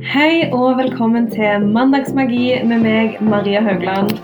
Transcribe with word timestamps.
Hei 0.00 0.48
og 0.52 0.78
velkommen 0.78 1.26
til 1.28 1.66
Mandagsmagi 1.74 2.62
med 2.64 2.80
meg, 2.80 3.18
Maria 3.20 3.60
Haugland. 3.60 4.14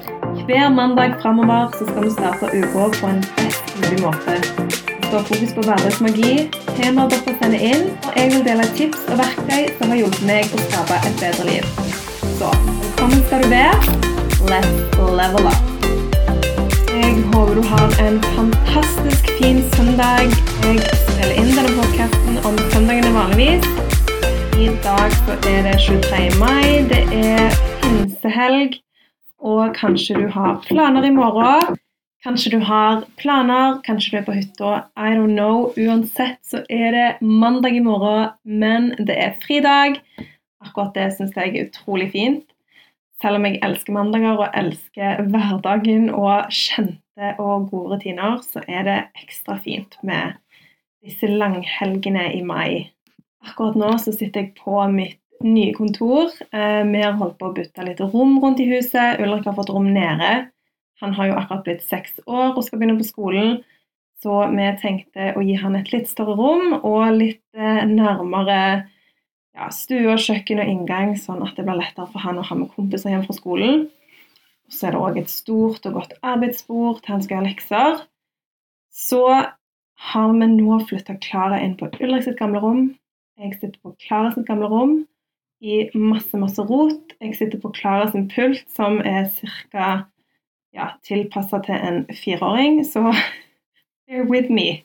Hver 0.48 0.70
mandag 0.72 1.18
framover 1.20 1.68
skal 1.76 2.04
vi 2.04 2.12
starte 2.14 2.48
uka 2.48 2.86
på 2.96 3.10
en 3.10 3.20
best 3.36 3.74
mulig 3.76 3.98
måte. 4.00 4.38
Vi 4.40 5.04
skal 5.04 5.18
ha 5.18 5.22
fokus 5.28 5.52
på 5.52 5.64
hverdagsmagi, 5.66 6.32
temaer 6.78 7.12
dere 7.12 7.34
sender 7.42 7.66
inn, 7.68 7.84
og 8.08 8.16
jeg 8.16 8.32
vil 8.32 8.46
dele 8.48 8.68
tips 8.78 9.04
og 9.10 9.20
verktøy 9.20 9.68
som 9.76 9.92
har 9.92 10.00
hjulpet 10.00 10.24
meg 10.30 10.56
å 10.56 10.64
skape 10.64 11.00
et 11.10 11.20
bedre 11.20 11.48
liv. 11.50 11.72
Så 12.40 12.52
velkommen 12.56 13.26
skal 13.28 13.44
du 13.44 13.52
være. 13.52 13.96
Let's 14.48 15.00
level 15.20 15.50
up. 15.52 15.74
Jeg 16.88 17.18
håper 17.34 17.60
du 17.60 17.66
har 17.74 17.98
en 18.06 18.22
fantastisk 18.32 19.28
fin 19.42 19.60
søndag. 19.76 20.32
Jeg 20.64 20.80
spiller 21.02 21.36
inn 21.36 21.52
denne 21.52 21.76
podkasten 21.76 22.40
om 22.48 22.64
søndagene 22.72 23.12
vanligvis. 23.18 23.85
I 24.56 24.68
dag 24.80 25.12
så 25.12 25.34
er 25.50 25.66
det 25.66 25.74
23. 25.84 26.18
mai, 26.40 26.80
det 26.88 27.02
er 27.12 27.52
pinsehelg, 27.82 28.78
og 29.44 29.74
kanskje 29.76 30.16
du 30.16 30.30
har 30.32 30.62
planer 30.64 31.04
i 31.04 31.10
morgen. 31.12 31.76
Kanskje 32.24 32.54
du 32.54 32.64
har 32.64 33.02
planer, 33.20 33.76
kanskje 33.84 34.14
du 34.14 34.16
er 34.22 34.24
på 34.24 34.36
hytta. 34.38 34.70
I 34.96 35.12
don't 35.18 35.36
know. 35.36 35.74
Uansett 35.76 36.40
så 36.48 36.62
er 36.72 36.96
det 36.96 37.10
mandag 37.20 37.76
i 37.76 37.84
morgen, 37.84 38.32
men 38.44 38.94
det 38.96 39.18
er 39.26 39.36
fridag. 39.44 40.00
Akkurat 40.64 40.96
det 40.96 41.10
syns 41.18 41.36
jeg 41.36 41.52
er 41.52 41.68
utrolig 41.68 42.08
fint. 42.16 42.48
Selv 43.20 43.36
om 43.36 43.44
jeg 43.44 43.60
elsker 43.60 43.92
mandager 43.92 44.40
og 44.40 44.56
elsker 44.56 45.20
hverdagen 45.28 46.08
og 46.16 46.48
kjente 46.48 47.36
og 47.36 47.68
gode 47.68 47.98
rutiner, 48.00 48.40
så 48.40 48.64
er 48.64 48.88
det 48.88 48.98
ekstra 49.20 49.60
fint 49.60 50.00
med 50.00 50.40
disse 51.04 51.28
langhelgene 51.28 52.30
i 52.32 52.40
mai. 52.40 52.95
Akkurat 53.46 53.78
nå 53.78 53.92
så 54.02 54.12
sitter 54.14 54.42
jeg 54.42 54.56
på 54.58 54.80
mitt 54.92 55.20
nye 55.44 55.74
kontor. 55.76 56.32
Eh, 56.50 56.82
vi 56.88 57.02
har 57.02 57.16
holdt 57.20 57.38
på 57.38 57.50
å 57.50 57.54
bytte 57.56 57.84
litt 57.86 58.00
rom 58.02 58.38
rundt 58.42 58.60
i 58.62 58.68
huset. 58.70 59.20
Ulrik 59.22 59.46
har 59.46 59.56
fått 59.56 59.72
rom 59.72 59.88
nede. 59.94 60.48
Han 61.02 61.14
har 61.14 61.30
jo 61.30 61.38
akkurat 61.38 61.64
blitt 61.66 61.84
seks 61.84 62.20
år 62.26 62.56
og 62.56 62.64
skal 62.64 62.80
begynne 62.80 62.98
på 63.00 63.08
skolen. 63.08 63.58
Så 64.22 64.32
vi 64.48 64.68
tenkte 64.80 65.34
å 65.36 65.42
gi 65.44 65.58
han 65.60 65.76
et 65.76 65.90
litt 65.92 66.08
større 66.08 66.36
rom 66.38 66.78
og 66.78 67.18
litt 67.18 67.42
eh, 67.54 67.84
nærmere 67.84 68.60
ja, 69.56 69.68
stue, 69.72 70.16
kjøkken 70.20 70.60
og 70.62 70.72
inngang, 70.72 71.14
sånn 71.20 71.44
at 71.44 71.56
det 71.56 71.66
blir 71.66 71.78
lettere 71.80 72.08
for 72.12 72.24
han 72.24 72.40
å 72.40 72.44
ha 72.44 72.56
med 72.56 72.72
kompiser 72.74 73.12
hjem 73.12 73.24
fra 73.28 73.36
skolen. 73.36 73.86
Så 74.72 74.88
er 74.88 74.96
det 74.96 75.02
òg 75.04 75.20
et 75.20 75.30
stort 75.30 75.84
og 75.88 76.00
godt 76.00 76.16
arbeidsbord 76.26 77.02
til 77.02 77.14
han 77.14 77.24
skal 77.24 77.38
gjøre 77.38 77.50
lekser. 77.50 78.00
Så 78.92 79.22
har 80.10 80.32
vi 80.32 80.48
nå 80.52 80.80
flytta 80.88 81.16
Klara 81.22 81.60
inn 81.64 81.76
på 81.78 81.88
Ulrik 82.00 82.24
sitt 82.26 82.40
gamle 82.40 82.60
rom. 82.64 82.86
Jeg 83.36 83.58
sitter 83.60 83.76
på 83.84 83.92
Klara 84.00 84.30
sitt 84.32 84.46
gamle 84.48 84.68
rom 84.72 84.94
i 85.60 85.82
masse, 85.92 86.36
masse 86.40 86.62
rot. 86.64 87.12
Jeg 87.20 87.36
sitter 87.36 87.60
på 87.60 87.72
Klara 87.76 88.08
sin 88.10 88.30
pult, 88.32 88.64
som 88.72 89.00
er 89.04 89.28
ca. 89.72 89.88
Ja, 90.76 90.90
tilpassa 91.04 91.60
til 91.64 91.76
en 91.76 92.02
fireåring, 92.12 92.82
så 92.84 93.12
bear 94.06 94.24
with 94.28 94.52
me. 94.52 94.80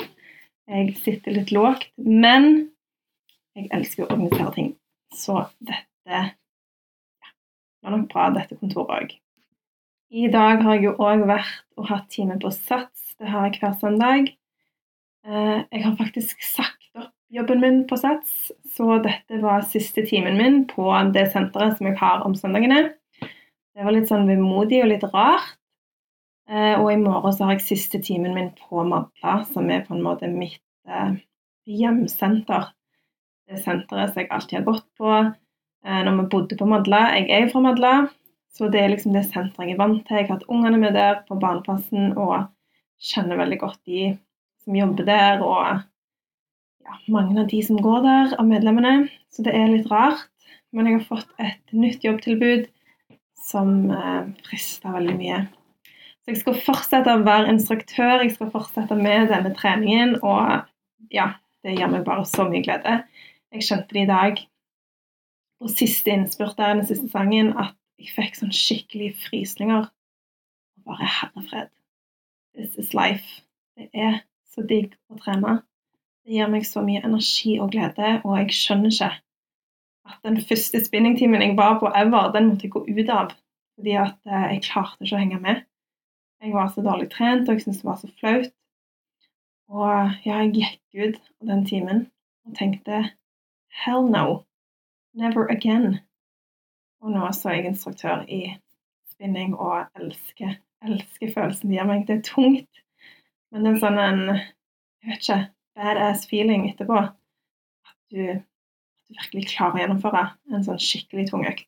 Jeg 0.72 0.96
sitter 1.00 1.36
litt 1.36 1.52
lågt, 1.52 1.90
men 1.96 2.72
jeg 3.56 3.72
elsker 3.76 4.06
å 4.06 4.12
organisere 4.14 4.54
ting. 4.56 4.70
Så 5.16 5.42
dette 5.60 6.22
ja, 6.22 7.32
var 7.84 7.96
nok 7.96 8.08
bra, 8.12 8.30
dette 8.36 8.60
kontoret 8.60 8.96
òg. 8.98 9.18
I 10.12 10.28
dag 10.32 10.64
har 10.64 10.76
jeg 10.76 10.90
jo 10.90 10.96
òg 11.00 11.24
vært 11.28 11.64
og 11.80 11.88
hatt 11.88 12.10
time 12.12 12.36
på 12.40 12.52
Sats. 12.52 13.16
Det 13.20 13.32
har 13.32 13.48
jeg 13.48 13.62
hver 13.62 13.76
søndag. 13.80 14.32
Eh, 15.24 15.60
jeg 15.72 15.84
har 15.86 15.96
faktisk 16.00 16.44
sagt 16.44 16.81
jobben 17.32 17.62
min 17.62 17.88
på 17.88 17.98
Sats, 17.98 18.52
så 18.76 18.98
dette 19.04 19.40
var 19.42 19.64
siste 19.72 20.04
timen 20.08 20.38
min 20.38 20.64
på 20.68 20.92
det 21.16 21.30
senteret 21.32 21.78
som 21.78 21.88
jeg 21.88 21.98
har 22.02 22.26
om 22.28 22.36
søndagene. 22.36 22.92
Det 23.72 23.86
var 23.88 23.96
litt 23.96 24.12
sånn 24.12 24.28
vemodig 24.28 24.82
og 24.84 24.92
litt 24.92 25.06
rart. 25.14 25.56
Eh, 26.52 26.76
og 26.76 26.90
i 26.92 27.00
morgen 27.00 27.32
så 27.32 27.48
har 27.48 27.56
jeg 27.56 27.64
siste 27.70 28.02
timen 28.04 28.34
min 28.36 28.50
på 28.60 28.84
Madla, 28.84 29.42
som 29.54 29.70
er 29.72 29.86
på 29.86 29.96
en 29.96 30.04
måte 30.04 30.28
mitt 30.28 30.60
eh, 30.90 31.14
hjemsenter. 31.70 32.74
Det 33.48 33.62
senteret 33.64 34.12
som 34.12 34.22
jeg 34.22 34.32
alltid 34.32 34.58
har 34.60 34.66
gått 34.68 34.88
på 35.00 35.12
eh, 35.16 36.02
når 36.04 36.18
vi 36.18 36.26
bodde 36.34 36.58
på 36.60 36.68
Madla. 36.68 37.06
Jeg 37.16 37.30
er 37.38 37.48
fra 37.54 37.64
Madla, 37.64 37.94
så 38.52 38.68
det 38.74 38.82
er 38.82 38.92
liksom 38.92 39.16
det 39.16 39.24
senteret 39.30 39.70
jeg 39.70 39.78
er 39.78 39.84
vant 39.86 40.04
til. 40.04 40.20
Jeg 40.20 40.28
har 40.28 40.36
hatt 40.36 40.52
ungene 40.52 40.82
med 40.82 41.00
der 41.00 41.22
på 41.30 41.40
barneplassen 41.40 42.12
og 42.20 42.50
kjenner 43.02 43.40
veldig 43.40 43.62
godt 43.62 43.80
de 43.88 44.12
som 44.66 44.76
jobber 44.76 45.08
der. 45.08 45.46
og 45.46 45.88
ja, 46.86 46.98
mange 47.12 47.40
av 47.42 47.50
de 47.52 47.62
som 47.66 47.80
går 47.82 48.04
der, 48.06 48.36
av 48.40 48.48
medlemmene. 48.50 49.08
Så 49.34 49.46
det 49.46 49.56
er 49.58 49.72
litt 49.72 49.90
rart. 49.92 50.28
Men 50.72 50.88
jeg 50.88 51.00
har 51.00 51.08
fått 51.10 51.32
et 51.42 51.74
nytt 51.76 52.06
jobbtilbud 52.06 52.70
som 53.42 53.90
eh, 53.92 54.30
frister 54.48 54.94
veldig 54.96 55.18
mye. 55.18 55.40
Så 56.22 56.32
jeg 56.32 56.40
skal 56.44 56.62
fortsette 56.68 57.16
å 57.18 57.24
være 57.26 57.50
instruktør, 57.52 58.22
jeg 58.22 58.36
skal 58.36 58.52
fortsette 58.54 58.96
med 58.98 59.32
denne 59.34 59.52
treningen. 59.58 60.16
Og 60.22 61.12
ja, 61.14 61.32
det 61.66 61.76
gir 61.76 61.92
meg 61.92 62.06
bare 62.08 62.26
så 62.30 62.46
mye 62.48 62.64
glede. 62.66 63.02
Jeg 63.52 63.68
skjønte 63.68 63.98
det 63.98 64.06
i 64.06 64.10
dag 64.10 64.44
på 65.62 65.72
siste 65.74 66.14
innspurt 66.14 66.56
der, 66.58 66.78
den 66.78 66.88
siste 66.88 67.10
sangen, 67.12 67.52
at 67.60 67.76
jeg 68.02 68.14
fikk 68.16 68.38
sånn 68.40 68.56
skikkelig 68.56 69.12
frysninger. 69.26 69.90
Og 70.80 70.88
bare 70.88 71.10
herrefred. 71.20 71.74
This 72.56 72.78
is 72.80 72.96
life. 72.98 73.42
Det 73.78 73.90
er 73.94 74.22
så 74.52 74.64
digg 74.68 74.96
å 75.12 75.20
trene. 75.20 75.60
Det 76.26 76.38
gir 76.38 76.50
meg 76.54 76.66
så 76.70 76.84
mye 76.86 77.02
energi 77.06 77.58
og 77.60 77.72
glede, 77.74 78.20
og 78.22 78.38
jeg 78.38 78.54
skjønner 78.54 78.94
ikke 78.94 79.12
at 80.12 80.20
den 80.26 80.38
første 80.50 80.82
spinningtimen 80.86 81.42
jeg 81.42 81.58
var 81.58 81.80
på 81.80 81.90
ever, 81.96 82.32
den 82.36 82.50
måtte 82.50 82.68
jeg 82.68 82.72
gå 82.76 82.84
ut 82.86 83.10
av. 83.10 83.34
Fordi 83.78 83.94
at 83.98 84.18
eh, 84.28 84.48
jeg 84.56 84.64
klarte 84.68 85.06
ikke 85.06 85.18
å 85.18 85.22
henge 85.22 85.40
med. 85.42 85.64
Jeg 86.42 86.54
var 86.54 86.70
så 86.70 86.84
dårlig 86.86 87.10
trent, 87.14 87.50
og 87.50 87.56
jeg 87.56 87.64
syntes 87.64 87.82
det 87.82 87.90
var 87.90 88.00
så 88.02 88.10
flaut. 88.20 88.52
Og 89.72 89.92
ja, 90.26 90.42
jeg 90.42 90.54
gikk 90.58 91.06
ut 91.06 91.20
av 91.42 91.52
den 91.54 91.66
timen 91.70 92.02
og 92.46 92.58
tenkte 92.58 93.04
hell 93.84 94.10
no. 94.10 94.42
Never 95.14 95.48
again. 95.52 96.00
Og 97.02 97.14
nå 97.14 97.24
er 97.28 97.56
jeg 97.56 97.72
instruktør 97.72 98.26
i 98.28 98.42
spinning 99.12 99.56
og 99.56 99.88
elsker, 100.00 100.58
elsker 100.86 101.34
følelsen 101.34 101.72
det 101.72 101.80
gir 101.80 101.90
meg. 101.90 102.06
Det 102.08 102.20
er 102.20 102.28
tungt, 102.28 102.84
men 103.52 103.66
det 103.66 103.74
er 103.74 103.82
sånn 103.86 104.00
en 104.02 104.24
Jeg 105.02 105.10
vet 105.10 105.24
ikke 105.24 105.40
badass 105.78 106.26
feeling 106.30 106.70
etterpå. 106.70 106.98
At 107.88 107.98
du, 108.14 108.24
at 108.40 108.42
du 109.08 109.20
virkelig 109.20 109.52
klarer 109.54 109.80
å 109.80 109.84
gjennomføre 109.84 110.26
en 110.52 110.66
sånn 110.66 110.82
skikkelig 110.82 111.30
tung 111.32 111.46
økt. 111.48 111.68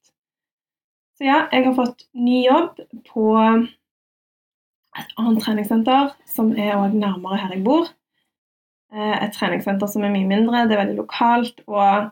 Så 1.18 1.28
ja, 1.28 1.44
jeg 1.54 1.68
har 1.68 1.76
fått 1.78 2.08
ny 2.18 2.40
jobb 2.48 2.80
på 3.10 3.28
et 4.94 5.14
annet 5.18 5.42
treningssenter, 5.42 6.14
som 6.30 6.52
er 6.58 6.76
òg 6.78 6.96
nærmere 6.98 7.40
her 7.42 7.54
jeg 7.56 7.66
bor. 7.66 7.88
Eh, 8.94 9.16
et 9.26 9.34
treningssenter 9.34 9.90
som 9.90 10.06
er 10.06 10.14
mye 10.14 10.30
mindre, 10.30 10.66
det 10.70 10.76
er 10.76 10.84
veldig 10.84 11.00
lokalt, 11.00 11.64
og 11.68 12.12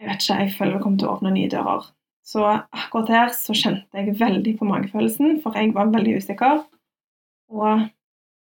jeg 0.00 0.08
vet 0.08 0.22
ikke, 0.22 0.36
jeg 0.42 0.52
føler 0.58 0.76
vi 0.76 0.82
kommer 0.84 1.00
til 1.00 1.10
å 1.10 1.14
åpne 1.16 1.32
nye 1.34 1.50
dører. 1.52 1.88
Så 2.30 2.44
akkurat 2.46 3.10
her 3.10 3.32
så 3.34 3.56
kjente 3.56 3.98
jeg 3.98 4.18
veldig 4.20 4.52
på 4.58 4.68
magefølelsen, 4.68 5.40
for 5.42 5.56
jeg 5.58 5.72
var 5.74 5.90
veldig 5.90 6.18
usikker. 6.20 6.62
Og 7.50 7.88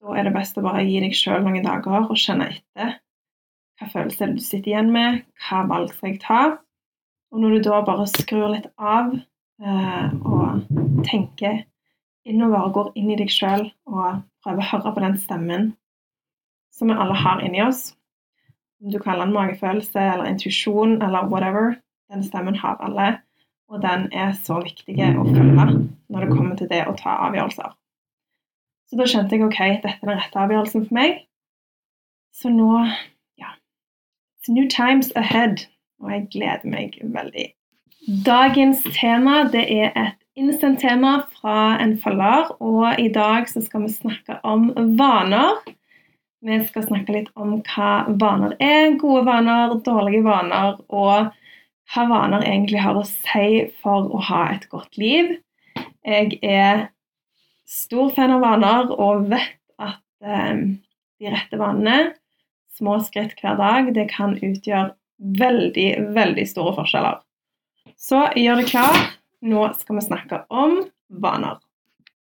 da 0.04 0.16
er 0.18 0.28
det 0.28 0.36
best 0.36 0.58
å 0.60 0.64
bare 0.66 0.86
gi 0.86 1.00
deg 1.04 1.16
sjøl 1.18 1.44
noen 1.46 1.66
dager 1.66 2.06
og 2.06 2.20
kjenne 2.20 2.52
etter. 2.54 2.98
Hva 3.78 3.90
følelse 3.94 4.30
du 4.34 4.42
sitter 4.42 4.72
igjen 4.72 4.92
med? 4.94 5.24
Hva 5.48 5.64
valg 5.70 5.94
skal 5.94 6.14
jeg 6.14 6.22
ta? 6.24 6.42
Og 7.34 7.42
når 7.42 7.58
du 7.58 7.68
da 7.68 7.82
bare 7.86 8.08
skrur 8.10 8.48
litt 8.54 8.70
av 8.78 9.12
eh, 9.14 10.08
og 10.24 11.04
tenker 11.06 11.64
innover 12.28 12.68
og 12.68 12.74
går 12.78 12.90
inn 13.00 13.12
i 13.14 13.20
deg 13.20 13.32
sjøl 13.32 13.68
og 13.90 14.24
prøver 14.44 14.64
å 14.64 14.70
høre 14.72 14.94
på 14.96 15.04
den 15.04 15.18
stemmen 15.22 15.70
som 16.74 16.92
vi 16.92 16.98
alle 16.98 17.16
har 17.18 17.42
inni 17.46 17.62
oss, 17.64 17.92
om 18.84 18.92
du 18.94 19.00
kaller 19.02 19.26
den 19.26 19.34
magefølelse 19.34 19.98
eller 20.00 20.30
intuisjon 20.30 21.00
eller 21.02 21.30
whatever, 21.32 21.78
den 22.14 22.24
stemmen 22.24 22.58
har 22.62 22.78
alle, 22.86 23.08
og 23.68 23.82
den 23.82 24.08
er 24.14 24.36
så 24.38 24.60
viktig 24.62 24.98
å 25.18 25.26
følge 25.26 25.66
når 26.08 26.24
det 26.24 26.30
kommer 26.32 26.60
til 26.60 26.70
det 26.72 26.84
å 26.88 26.96
ta 27.00 27.18
avgjørelser. 27.28 27.74
Så 28.88 29.00
da 29.00 29.08
skjønte 29.10 29.36
jeg 29.36 29.44
ok, 29.48 29.60
dette 29.84 29.98
er 30.00 30.08
den 30.08 30.16
rette 30.16 30.40
avgjørelsen 30.40 30.86
for 30.88 30.96
meg. 30.96 31.24
Så 32.36 32.52
nå 32.54 32.72
ja. 33.40 33.56
It's 34.38 34.52
new 34.54 34.68
times 34.72 35.12
ahead, 35.20 35.66
og 36.00 36.14
jeg 36.14 36.28
gleder 36.36 36.70
meg 36.72 36.96
veldig. 37.02 37.50
Dagens 38.24 38.86
tema 38.96 39.42
det 39.52 39.66
er 39.74 39.92
et 39.92 40.22
innsendt 40.40 40.80
tema 40.86 41.18
fra 41.36 41.76
en 41.84 41.98
følger, 42.00 42.54
og 42.64 43.02
i 43.02 43.10
dag 43.12 43.50
så 43.52 43.64
skal 43.66 43.84
vi 43.84 43.92
snakke 43.92 44.38
om 44.48 44.70
vaner. 45.00 45.58
Vi 46.46 46.60
skal 46.70 46.86
snakke 46.86 47.16
litt 47.16 47.32
om 47.36 47.58
hva 47.74 48.06
vaner 48.22 48.54
er, 48.64 48.94
gode 49.02 49.26
vaner, 49.28 49.74
dårlige 49.84 50.24
vaner, 50.24 50.78
og 50.88 51.34
hva 51.92 52.06
vaner 52.08 52.46
egentlig 52.46 52.84
har 52.86 52.96
å 52.96 53.04
si 53.08 53.66
for 53.82 54.08
å 54.14 54.22
ha 54.30 54.44
et 54.54 54.70
godt 54.72 54.96
liv. 55.02 55.34
Jeg 56.08 56.38
er 56.46 56.88
stor 57.68 58.12
fan 58.16 58.34
av 58.38 58.44
vaner 58.46 58.94
og 58.96 59.28
vet 59.32 59.60
at 59.78 60.00
eh, 60.24 60.64
de 61.20 61.34
rette 61.34 61.60
vanene, 61.60 62.14
små 62.78 63.00
skritt 63.06 63.36
hver 63.42 63.58
dag, 63.60 63.92
det 63.96 64.08
kan 64.14 64.36
utgjøre 64.38 64.94
veldig, 65.18 65.88
veldig 66.16 66.46
store 66.48 66.76
forskjeller. 66.78 67.24
så 67.98 68.28
gjør 68.38 68.62
det 68.62 68.70
klar. 68.70 68.98
Nå 69.42 69.64
skal 69.78 69.98
vi 69.98 70.02
snakke 70.06 70.44
om 70.50 70.84
vaner. 71.10 71.58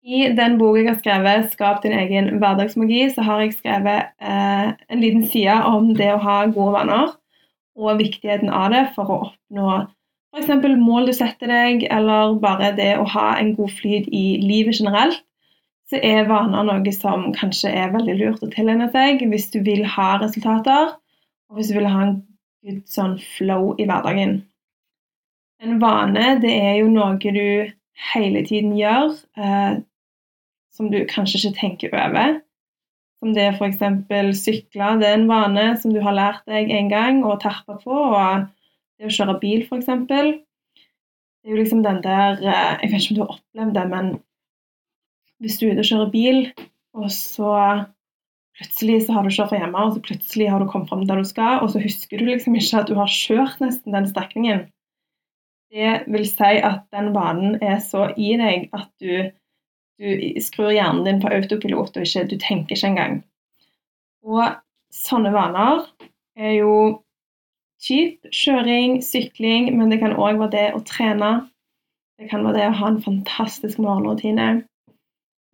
I 0.04 0.30
den 0.36 0.58
boka 0.60 0.80
jeg 0.80 0.88
har 0.88 1.00
skrevet 1.00 1.52
'Skap 1.52 1.84
din 1.84 1.92
egen 1.92 2.40
hverdagsmagi', 2.40 3.14
så 3.14 3.22
har 3.22 3.42
jeg 3.42 3.54
skrevet 3.54 4.12
eh, 4.22 4.68
en 4.90 5.02
liten 5.02 5.26
side 5.28 5.56
om 5.66 5.94
det 5.96 6.14
å 6.14 6.24
ha 6.24 6.46
gode 6.46 6.72
vaner, 6.78 7.16
og 7.76 8.00
viktigheten 8.00 8.50
av 8.50 8.72
det 8.72 8.86
for 8.96 9.12
å 9.12 9.20
oppnå 9.28 9.88
f.eks. 10.36 10.78
mål 10.78 11.10
du 11.10 11.14
setter 11.16 11.50
deg, 11.50 11.88
eller 11.90 12.38
bare 12.42 12.74
det 12.78 12.94
å 13.00 13.08
ha 13.16 13.32
en 13.40 13.56
god 13.58 13.74
flyt 13.80 14.10
i 14.14 14.26
livet 14.44 14.80
generelt. 14.80 15.24
Så 15.90 15.98
er 16.06 16.28
vaner 16.30 16.68
noe 16.68 16.92
som 16.94 17.32
kanskje 17.34 17.72
er 17.74 17.94
veldig 17.96 18.16
lurt 18.20 18.44
å 18.46 18.52
tilegne 18.54 18.92
seg 18.94 19.24
hvis 19.32 19.50
du 19.50 19.64
vil 19.66 19.82
ha 19.90 20.20
resultater, 20.22 20.94
og 21.50 21.58
hvis 21.58 21.72
du 21.72 21.80
vil 21.80 21.90
ha 21.90 22.04
en 22.06 22.20
good 22.66 22.84
sånn 22.90 23.18
flow 23.38 23.74
i 23.82 23.88
hverdagen. 23.90 24.44
En 25.60 25.80
vane 25.82 26.36
det 26.44 26.52
er 26.54 26.76
jo 26.80 26.92
noe 26.94 27.18
du 27.18 27.72
hele 28.14 28.44
tiden 28.46 28.78
gjør, 28.78 29.18
eh, 29.38 29.82
som 30.72 30.92
du 30.92 31.02
kanskje 31.10 31.42
ikke 31.42 31.58
tenker 31.58 31.98
over. 31.98 32.38
Som 33.20 33.34
det 33.36 33.50
er 33.50 33.58
f.eks. 33.58 33.82
sykle. 34.40 34.94
Det 35.02 35.10
er 35.10 35.18
en 35.18 35.28
vane 35.28 35.74
som 35.82 35.92
du 35.92 36.00
har 36.06 36.16
lært 36.16 36.46
deg 36.48 36.70
en 36.72 36.88
gang 36.92 37.20
og 37.28 37.42
terpe 37.44 37.76
på. 37.82 37.92
Og 37.92 38.46
det 39.00 39.10
å 39.10 39.14
kjøre 39.16 39.38
bil, 39.42 39.64
f.eks. 39.66 39.88
Det 40.10 40.18
er 40.20 41.54
jo 41.54 41.60
liksom 41.60 41.86
den 41.86 42.02
der 42.04 42.42
eh, 42.44 42.74
Jeg 42.84 42.92
vet 42.92 43.06
ikke 43.06 43.14
om 43.14 43.20
du 43.20 43.24
har 43.24 43.38
opplevd 43.38 43.78
det, 43.78 43.86
men 43.94 44.12
hvis 45.40 45.56
du 45.60 45.66
er 45.66 45.72
ute 45.72 45.86
og 45.86 45.90
kjører 45.90 46.12
bil, 46.12 46.42
og 47.00 47.08
så 47.16 47.54
plutselig 48.60 48.98
så 49.06 49.16
har 49.16 49.24
du 49.24 49.32
kjørt 49.32 49.54
fra 49.54 49.62
hjemme, 49.62 49.86
og 49.86 49.96
så 49.96 50.04
plutselig 50.04 50.50
har 50.52 50.60
du 50.60 50.68
kommet 50.68 50.92
fram 50.92 51.06
der 51.08 51.22
du 51.22 51.30
skal, 51.30 51.62
og 51.64 51.72
så 51.72 51.80
husker 51.80 52.20
du 52.20 52.28
liksom 52.28 52.58
ikke 52.60 52.82
at 52.82 52.92
du 52.92 52.98
har 53.00 53.14
kjørt 53.14 53.64
nesten 53.64 53.96
den 53.96 54.10
strekningen. 54.10 54.66
Det 55.72 55.94
vil 56.10 56.26
si 56.28 56.56
at 56.66 56.88
den 56.92 57.14
vanen 57.16 57.60
er 57.64 57.78
så 57.86 58.10
i 58.18 58.34
deg 58.42 58.68
at 58.76 58.90
du 59.00 59.30
du 60.00 60.40
skrur 60.42 60.72
hjernen 60.72 61.04
din 61.04 61.20
på 61.20 61.28
autopilot, 61.28 61.98
og 61.98 62.08
ikke, 62.08 62.24
du 62.32 62.38
tenker 62.40 62.78
ikke 62.78 62.88
engang. 62.94 63.18
Og 64.24 64.46
sånne 64.96 65.32
vaner 65.34 65.84
er 66.40 66.56
jo 66.56 66.74
typ 67.84 68.28
kjøring, 68.36 69.00
sykling, 69.04 69.72
men 69.78 69.92
det 69.92 70.02
kan 70.02 70.18
òg 70.18 70.40
være 70.42 70.54
det 70.56 70.66
å 70.76 70.82
trene. 70.88 71.32
Det 72.20 72.30
kan 72.32 72.44
være 72.44 72.58
det 72.58 72.68
å 72.70 72.78
ha 72.82 72.92
en 72.92 73.02
fantastisk 73.04 73.80
morgenrutine. 73.80 74.50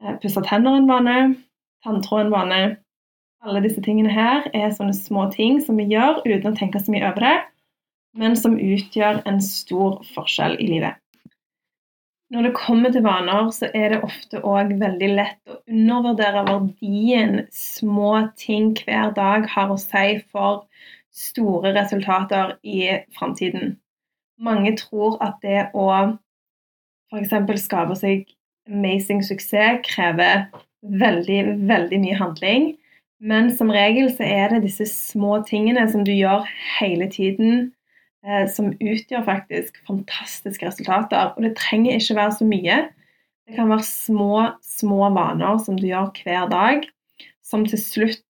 Eh, 0.04 0.18
pusse 0.22 0.42
tenner 0.48 0.80
en 0.80 0.90
vane, 0.90 1.20
tanntråd 1.86 2.26
en 2.26 2.34
vane. 2.34 2.62
Alle 3.46 3.62
disse 3.62 3.82
tingene 3.86 4.10
her 4.10 4.48
er 4.58 4.74
sånne 4.74 4.96
små 4.98 5.28
ting 5.34 5.60
som 5.62 5.78
vi 5.78 5.86
gjør 5.92 6.24
uten 6.26 6.52
å 6.52 6.58
tenke 6.58 6.82
så 6.82 6.94
mye 6.94 7.06
over 7.06 7.28
det, 7.28 7.36
men 8.18 8.38
som 8.40 8.58
utgjør 8.58 9.22
en 9.30 9.42
stor 9.44 10.00
forskjell 10.16 10.58
i 10.58 10.70
livet. 10.72 11.02
Når 12.34 12.48
det 12.48 12.56
kommer 12.58 12.90
til 12.90 13.04
vaner, 13.06 13.52
så 13.54 13.70
er 13.78 13.92
det 13.94 14.02
ofte 14.04 14.40
òg 14.42 14.72
veldig 14.82 15.10
lett 15.14 15.52
å 15.52 15.60
undervurdere 15.70 16.42
verdien 16.48 17.44
små 17.54 18.32
ting 18.42 18.72
hver 18.80 19.14
dag 19.14 19.46
har 19.52 19.70
å 19.70 19.78
si 19.78 20.18
for 20.34 20.64
store 21.16 21.74
resultater 21.76 22.58
i 22.64 22.90
framtiden. 23.18 23.78
Mange 24.40 24.76
tror 24.78 25.18
at 25.24 25.40
det 25.44 25.70
å 25.74 25.90
f.eks. 27.14 27.62
skape 27.64 27.96
seg 27.96 28.26
amazing 28.68 29.22
suksess 29.24 29.84
krever 29.86 30.48
veldig, 30.86 31.40
veldig 31.70 32.02
mye 32.02 32.18
handling. 32.20 32.74
Men 33.24 33.50
som 33.56 33.72
regel 33.72 34.10
så 34.14 34.26
er 34.28 34.52
det 34.52 34.66
disse 34.66 34.88
små 34.92 35.40
tingene 35.48 35.86
som 35.92 36.04
du 36.06 36.12
gjør 36.12 36.44
hele 36.78 37.08
tiden, 37.12 37.72
eh, 38.26 38.44
som 38.52 38.74
utgjør 38.74 39.24
faktisk 39.26 39.80
fantastiske 39.88 40.68
resultater. 40.68 41.32
Og 41.36 41.48
det 41.48 41.56
trenger 41.58 41.96
ikke 41.96 42.20
være 42.20 42.36
så 42.42 42.50
mye. 42.50 42.82
Det 43.48 43.56
kan 43.56 43.72
være 43.72 43.88
små, 43.88 44.36
små 44.62 45.10
vaner 45.16 45.58
som 45.64 45.80
du 45.80 45.88
gjør 45.88 46.12
hver 46.26 46.50
dag, 46.52 46.86
som 47.46 47.66
til 47.66 47.80
slutt 47.80 48.25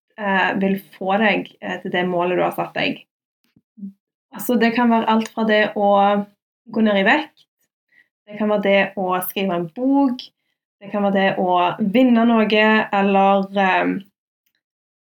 vil 0.62 0.78
få 0.96 1.18
deg 1.22 1.50
eh, 1.62 1.80
til 1.82 1.94
det 1.94 2.06
målet 2.08 2.40
du 2.40 2.44
har 2.46 2.56
satt 2.56 2.76
deg. 2.78 3.02
Altså, 4.36 4.58
det 4.60 4.74
kan 4.76 4.92
være 4.92 5.10
alt 5.12 5.32
fra 5.32 5.46
det 5.48 5.62
å 5.80 5.90
gå 6.72 6.84
ned 6.84 7.02
i 7.02 7.08
vekt, 7.08 7.46
det 8.26 8.40
kan 8.40 8.50
være 8.52 8.66
det 8.66 8.80
å 9.00 9.14
skrive 9.28 9.56
en 9.56 9.70
bok, 9.76 10.24
det 10.82 10.92
kan 10.92 11.06
være 11.06 11.16
det 11.16 11.30
å 11.40 11.58
vinne 11.94 12.26
noe, 12.28 12.68
eller 13.00 13.62
eh, 13.66 13.96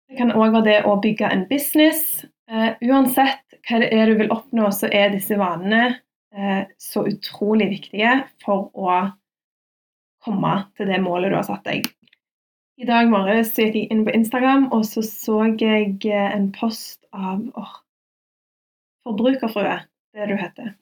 det 0.09 0.19
kan 0.19 0.35
òg 0.35 0.57
være 0.59 0.69
det 0.69 0.79
å 0.89 0.99
bygge 1.03 1.31
en 1.33 1.47
business. 1.49 2.25
Uansett 2.85 3.41
hva 3.65 3.81
det 3.81 3.89
er 3.97 4.11
du 4.11 4.19
vil 4.19 4.31
oppnå, 4.31 4.69
så 4.71 4.91
er 4.93 5.15
disse 5.15 5.39
vanene 5.41 5.97
så 6.79 7.07
utrolig 7.09 7.71
viktige 7.73 8.13
for 8.45 8.69
å 8.77 8.99
komme 10.23 10.53
til 10.77 10.93
det 10.93 11.01
målet 11.03 11.33
du 11.33 11.39
har 11.39 11.49
satt 11.49 11.65
deg. 11.67 11.89
I 12.75 12.87
dag 12.89 13.07
morges 13.07 13.53
gikk 13.55 13.77
jeg 13.79 13.87
inn 13.95 14.01
på 14.03 14.13
Instagram, 14.17 14.65
og 14.75 14.83
så 14.89 15.03
så 15.07 15.37
jeg 15.61 15.93
uh, 16.11 16.31
en 16.35 16.49
post 16.57 17.05
av 17.15 17.45
oh, 17.55 17.77
Forbrukerfrue, 19.07 19.77
det 20.17 20.27
du 20.27 20.35
heter. 20.41 20.73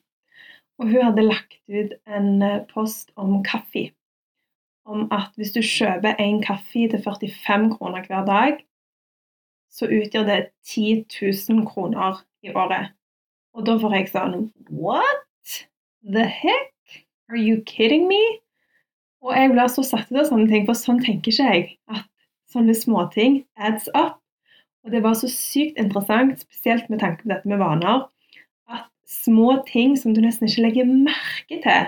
Og 0.81 0.89
hun 0.89 1.03
hadde 1.05 1.27
lagt 1.27 1.59
ut 1.69 1.93
en 2.09 2.41
post 2.71 3.13
om 3.13 3.43
kaffe. 3.45 3.91
Om 4.89 5.05
at 5.13 5.37
hvis 5.37 5.53
du 5.53 5.61
kjøper 5.61 6.17
en 6.17 6.41
kaffe 6.41 6.87
til 6.89 7.03
45 7.05 7.69
kroner 7.77 8.09
hver 8.09 8.25
dag, 8.25 8.57
så 9.69 9.85
utgjør 9.85 10.25
det 10.31 10.39
10 10.65 11.05
000 11.21 11.67
kroner 11.69 12.23
i 12.41 12.55
året. 12.57 12.89
Og 13.53 13.67
da 13.69 13.77
får 13.77 13.99
jeg 13.99 14.09
sånn 14.15 14.47
What 14.73 15.61
the 16.01 16.25
heck? 16.25 16.73
Are 17.29 17.37
you 17.37 17.61
kidding 17.61 18.09
me? 18.09 18.42
Og 19.23 19.31
jeg 19.37 19.53
blir 19.53 19.69
så 19.71 19.85
satt 19.87 20.11
ut 20.11 20.19
av 20.19 20.27
sånne 20.27 20.49
ting, 20.51 20.65
for 20.67 20.77
sånn 20.77 20.99
tenker 21.03 21.31
ikke 21.31 21.47
jeg. 21.47 21.67
At 21.91 22.07
sånne 22.51 22.75
småting 22.75 23.41
adds 23.55 23.87
up. 23.95 24.19
Og 24.83 24.91
det 24.91 24.99
var 25.05 25.15
så 25.15 25.29
sykt 25.31 25.79
interessant, 25.79 26.41
spesielt 26.43 26.89
med 26.91 26.99
tanke 26.99 27.23
på 27.23 27.31
dette 27.31 27.47
med 27.47 27.61
vaner, 27.61 28.03
at 28.67 28.89
små 29.07 29.61
ting 29.69 29.95
som 29.99 30.11
du 30.15 30.19
nesten 30.23 30.49
ikke 30.49 30.65
legger 30.65 30.89
merke 30.91 31.61
til 31.63 31.87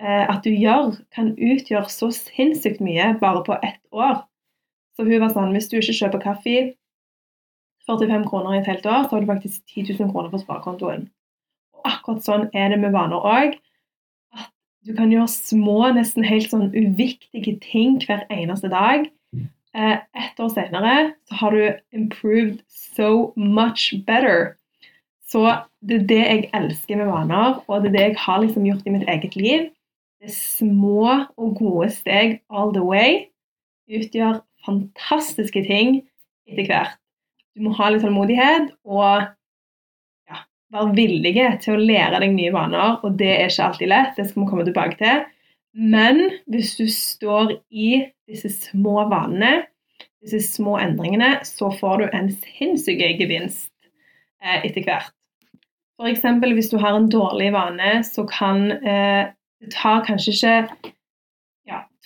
eh, 0.00 0.24
at 0.24 0.40
du 0.46 0.54
gjør, 0.54 0.96
kan 1.12 1.34
utgjøre 1.36 1.92
så 1.92 2.08
sinnssykt 2.16 2.80
mye 2.84 3.12
bare 3.20 3.44
på 3.44 3.58
ett 3.60 3.82
år. 3.92 4.22
Så 4.96 5.04
hun 5.04 5.20
var 5.20 5.34
sånn 5.34 5.52
Hvis 5.54 5.68
du 5.70 5.76
ikke 5.78 5.98
kjøper 6.00 6.24
kaffe 6.24 6.56
45 7.88 8.24
kroner 8.28 8.56
i 8.56 8.62
et 8.62 8.72
helt 8.72 8.86
år, 8.88 9.04
så 9.04 9.16
har 9.16 9.24
du 9.24 9.30
faktisk 9.30 9.62
10 9.68 10.00
000 10.00 10.12
kroner 10.12 10.32
på 10.32 10.40
sparekontoen. 10.42 11.06
Og 11.76 11.86
akkurat 11.92 12.24
sånn 12.24 12.48
er 12.56 12.72
det 12.72 12.80
med 12.80 12.96
vaner 12.96 13.20
òg. 13.20 13.56
Du 14.88 14.94
kan 14.96 15.10
gjøre 15.12 15.28
små, 15.28 15.76
nesten 15.92 16.24
helt 16.24 16.48
sånn 16.48 16.70
uviktige 16.72 17.58
ting 17.60 17.98
hver 18.06 18.24
eneste 18.32 18.70
dag. 18.72 19.04
Eh, 19.76 19.98
ett 20.16 20.40
år 20.40 20.48
senere 20.54 20.94
så 21.28 21.40
har 21.42 21.52
du 21.52 21.64
improved 21.92 22.62
so 22.72 23.34
much 23.36 23.90
better. 24.06 24.54
Så 25.28 25.44
det 25.84 26.00
er 26.00 26.06
det 26.08 26.20
jeg 26.22 26.50
elsker 26.56 26.96
med 26.96 27.10
vaner, 27.12 27.58
og 27.68 27.84
det 27.84 27.90
er 27.90 27.96
det 27.96 28.04
jeg 28.06 28.20
har 28.24 28.40
liksom 28.40 28.64
gjort 28.64 28.88
i 28.88 28.94
mitt 28.94 29.08
eget 29.12 29.36
liv. 29.36 29.66
Det 30.18 30.32
er 30.32 30.38
små 30.38 31.02
og 31.36 31.58
gode 31.60 31.90
steg 31.92 32.40
all 32.48 32.72
the 32.72 32.82
way 32.82 33.26
utgjør 33.92 34.40
fantastiske 34.64 35.62
ting 35.68 36.00
etter 36.48 36.64
hvert. 36.68 36.96
Du 37.56 37.64
må 37.66 37.74
ha 37.76 37.90
litt 37.90 38.04
tålmodighet 38.04 38.72
og 38.88 39.28
ja, 40.68 40.82
være 40.82 40.94
villige 40.96 41.48
til 41.62 41.76
å 41.76 41.82
lære 41.82 42.20
deg 42.22 42.34
nye 42.34 42.52
vaner. 42.54 42.98
Og 43.04 43.16
det 43.20 43.30
er 43.34 43.48
ikke 43.48 43.68
alltid 43.70 43.92
lett, 43.92 44.14
det 44.16 44.28
skal 44.28 44.42
vi 44.42 44.48
komme 44.50 44.68
tilbake 44.68 44.98
til. 45.00 45.24
Men 45.78 46.24
hvis 46.50 46.74
du 46.78 46.86
står 46.90 47.58
i 47.70 47.90
disse 48.28 48.50
små 48.52 49.04
vanene, 49.10 49.68
disse 50.24 50.40
små 50.56 50.78
endringene, 50.82 51.38
så 51.46 51.70
får 51.78 52.02
du 52.02 52.06
en 52.10 52.30
sinnssyk 52.32 53.02
gevinst 53.20 53.70
eh, 54.42 54.64
etter 54.64 54.84
hvert. 54.86 55.14
F.eks. 55.98 56.24
hvis 56.54 56.70
du 56.70 56.78
har 56.78 56.94
en 56.94 57.08
dårlig 57.10 57.52
vane, 57.54 57.98
så 58.06 58.24
kan 58.28 58.70
eh, 58.78 59.30
det 59.58 59.72
tar 59.74 60.04
kanskje 60.06 60.34
ikke 60.34 60.92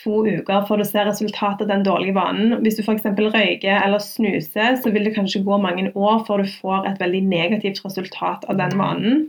to 0.02 0.22
uker 0.26 0.66
før 0.68 0.82
du 0.82 0.86
ser 0.86 1.06
resultatet 1.08 1.64
av 1.66 1.70
den 1.70 1.84
dårlige 1.86 2.16
vanen. 2.16 2.56
Hvis 2.64 2.78
du 2.78 2.82
f.eks. 2.82 3.06
røyker 3.06 3.78
eller 3.78 4.02
snuser, 4.02 4.76
så 4.82 4.92
vil 4.94 5.06
det 5.06 5.14
kanskje 5.16 5.44
gå 5.46 5.58
mange 5.62 5.90
år 5.94 6.22
før 6.26 6.42
du 6.42 6.52
får 6.60 6.88
et 6.90 7.00
veldig 7.02 7.22
negativt 7.30 7.82
resultat 7.84 8.46
av 8.50 8.58
den 8.60 8.76
vanen. 8.80 9.24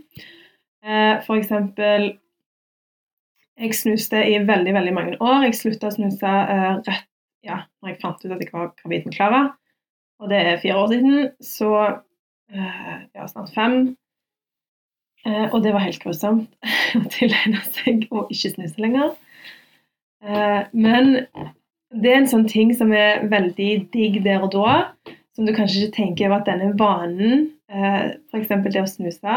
Eh, 0.84 1.16
f.eks. 1.20 1.52
Jeg 3.54 3.76
snuste 3.78 4.22
i 4.26 4.38
veldig 4.42 4.74
veldig 4.74 4.94
mange 4.94 5.18
år. 5.22 5.44
Jeg 5.46 5.58
slutta 5.60 5.90
å 5.90 5.94
snuse 5.94 6.30
eh, 6.30 6.70
rett 6.88 7.10
ja, 7.44 7.60
når 7.82 7.92
jeg 7.92 8.00
fant 8.00 8.24
ut 8.24 8.32
at 8.32 8.40
jeg 8.40 8.54
var 8.54 8.72
gravid 8.80 9.04
med 9.06 9.14
Klara. 9.14 9.42
Og 10.22 10.30
det 10.32 10.40
er 10.40 10.62
fire 10.62 10.80
år 10.80 10.94
siden. 10.94 11.28
Så 11.44 11.70
eh, 11.84 12.96
ja, 13.14 13.28
snart 13.30 13.54
fem. 13.54 13.94
Og 15.24 15.62
det 15.64 15.70
var 15.72 15.80
helt 15.80 16.02
grusomt 16.02 16.50
å 16.98 17.06
tilegne 17.08 17.62
seg 17.72 18.02
å 18.12 18.26
ikke 18.28 18.50
snuse 18.58 18.82
lenger. 18.82 19.14
Eh, 20.24 20.62
men 20.72 21.12
det 21.94 22.10
er 22.10 22.22
en 22.22 22.30
sånn 22.30 22.46
ting 22.48 22.72
som 22.76 22.92
er 22.96 23.26
veldig 23.30 23.72
digg 23.92 24.22
der 24.24 24.44
og 24.46 24.54
da, 24.54 24.76
som 25.36 25.46
du 25.46 25.52
kanskje 25.54 25.84
ikke 25.84 25.96
tenker 25.98 26.30
over 26.30 26.40
at 26.40 26.48
denne 26.48 26.72
vanen, 26.78 27.50
eh, 27.68 28.14
f.eks. 28.32 28.54
det 28.64 28.82
å 28.82 28.88
snuse, 28.88 29.36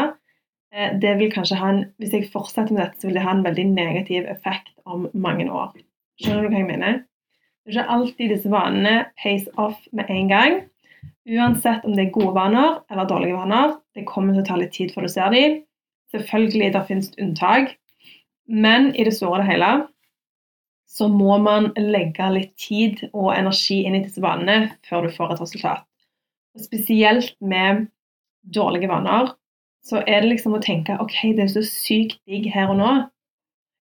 eh, 0.72 0.94
det 1.02 1.16
vil 1.20 1.32
kanskje 1.34 1.58
ha 1.60 1.74
en, 1.74 1.84
Hvis 1.98 2.14
jeg 2.16 2.30
fortsetter 2.32 2.72
med 2.72 2.82
dette, 2.84 3.00
så 3.00 3.08
vil 3.08 3.18
det 3.18 3.26
ha 3.26 3.34
en 3.34 3.44
veldig 3.44 3.66
negativ 3.74 4.26
effekt 4.30 4.72
om 4.86 5.08
mange 5.12 5.48
år. 5.50 5.76
Skjønner 6.22 6.46
du 6.46 6.54
hva 6.54 6.62
jeg 6.62 6.70
mener? 6.72 7.04
Det 7.66 7.74
er 7.74 7.82
ikke 7.82 7.94
alltid 7.98 8.30
disse 8.32 8.50
vanene 8.50 8.94
pays 9.22 9.48
off 9.60 9.78
med 9.92 10.08
en 10.08 10.28
gang. 10.28 10.60
Uansett 11.28 11.84
om 11.84 11.92
det 11.92 12.06
er 12.06 12.14
gode 12.14 12.32
vaner 12.32 12.78
eller 12.88 13.04
dårlige 13.04 13.36
vaner. 13.36 13.76
Det 13.94 14.06
kommer 14.08 14.32
til 14.32 14.40
å 14.40 14.48
ta 14.48 14.56
litt 14.56 14.72
tid 14.72 14.94
før 14.94 15.04
du 15.04 15.12
ser 15.12 15.34
dem. 15.34 15.58
Selvfølgelig 16.14 16.72
det 16.72 16.86
finnes 16.88 17.10
unntak, 17.20 17.74
men 18.48 18.94
i 18.96 19.04
det 19.04 19.12
store 19.12 19.42
og 19.42 19.50
hele 19.50 19.72
så 20.88 21.08
må 21.12 21.36
man 21.44 21.70
legge 21.76 22.30
litt 22.32 22.54
tid 22.60 23.02
og 23.12 23.34
energi 23.34 23.82
inn 23.84 23.98
i 23.98 24.02
disse 24.06 24.22
vanene 24.24 24.72
før 24.88 25.04
du 25.04 25.14
får 25.14 25.34
et 25.34 25.42
resultat. 25.44 25.84
Og 26.56 26.64
spesielt 26.64 27.36
med 27.44 27.86
dårlige 28.56 28.88
vaner 28.90 29.34
så 29.84 30.00
er 30.00 30.22
det 30.22 30.32
liksom 30.32 30.56
å 30.56 30.62
tenke 30.64 30.96
ok, 31.00 31.20
det 31.36 31.44
er 31.44 31.52
så 31.52 31.62
sykt 31.64 32.18
digg 32.28 32.48
her 32.52 32.72
og 32.72 32.80
nå. 32.80 32.92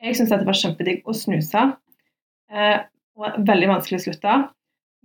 Jeg 0.03 0.19
syns 0.19 0.31
det 0.35 0.47
var 0.47 0.59
kjempedigg 0.59 1.07
å 1.09 1.15
snuse, 1.17 1.65
eh, 2.53 2.79
og 3.19 3.39
veldig 3.49 3.71
vanskelig 3.73 3.99
å 3.99 4.05
slutte. 4.05 4.37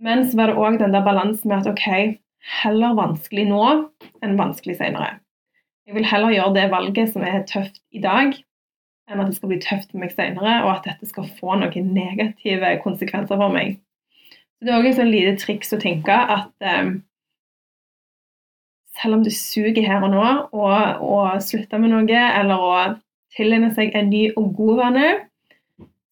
Men 0.04 0.22
så 0.28 0.38
var 0.38 0.50
det 0.50 0.60
òg 0.60 0.78
den 0.82 0.94
der 0.94 1.06
balansen 1.06 1.50
med 1.50 1.62
at 1.62 1.70
ok, 1.72 2.18
heller 2.62 2.98
vanskelig 2.98 3.46
nå 3.48 3.64
enn 4.22 4.38
vanskelig 4.38 4.76
senere. 4.78 5.16
Jeg 5.88 5.96
vil 5.98 6.06
heller 6.08 6.34
gjøre 6.34 6.56
det 6.56 6.68
valget 6.72 7.12
som 7.12 7.24
er 7.26 7.42
tøft 7.48 7.80
i 7.94 8.02
dag, 8.04 8.36
enn 9.10 9.20
at 9.20 9.30
det 9.30 9.36
skal 9.36 9.50
bli 9.52 9.60
tøft 9.62 9.90
for 9.92 10.00
meg 10.02 10.12
senere, 10.14 10.60
og 10.64 10.70
at 10.76 10.86
dette 10.88 11.08
skal 11.08 11.28
få 11.38 11.58
noen 11.60 11.90
negative 11.96 12.76
konsekvenser 12.84 13.40
for 13.40 13.52
meg. 13.52 13.78
Så 14.58 14.66
Det 14.66 14.72
er 14.72 14.78
òg 14.78 14.88
et 14.88 14.98
sånn 15.00 15.12
lite 15.12 15.34
triks 15.42 15.74
å 15.76 15.80
tenke 15.82 16.14
at 16.14 16.52
um, 16.64 16.96
selv 19.00 19.18
om 19.18 19.24
du 19.26 19.30
suger 19.34 19.84
her 19.84 20.06
og 20.06 20.14
nå, 20.14 20.24
og, 20.54 21.04
og 21.04 21.44
slutter 21.44 21.82
med 21.82 21.92
noe, 21.92 22.24
eller 22.40 22.66
å 22.66 22.74
tilegne 23.36 23.72
seg 23.74 23.94
en 23.98 24.10
ny 24.12 24.28
og 24.38 24.52
god 24.56 24.82
vane, 24.82 25.08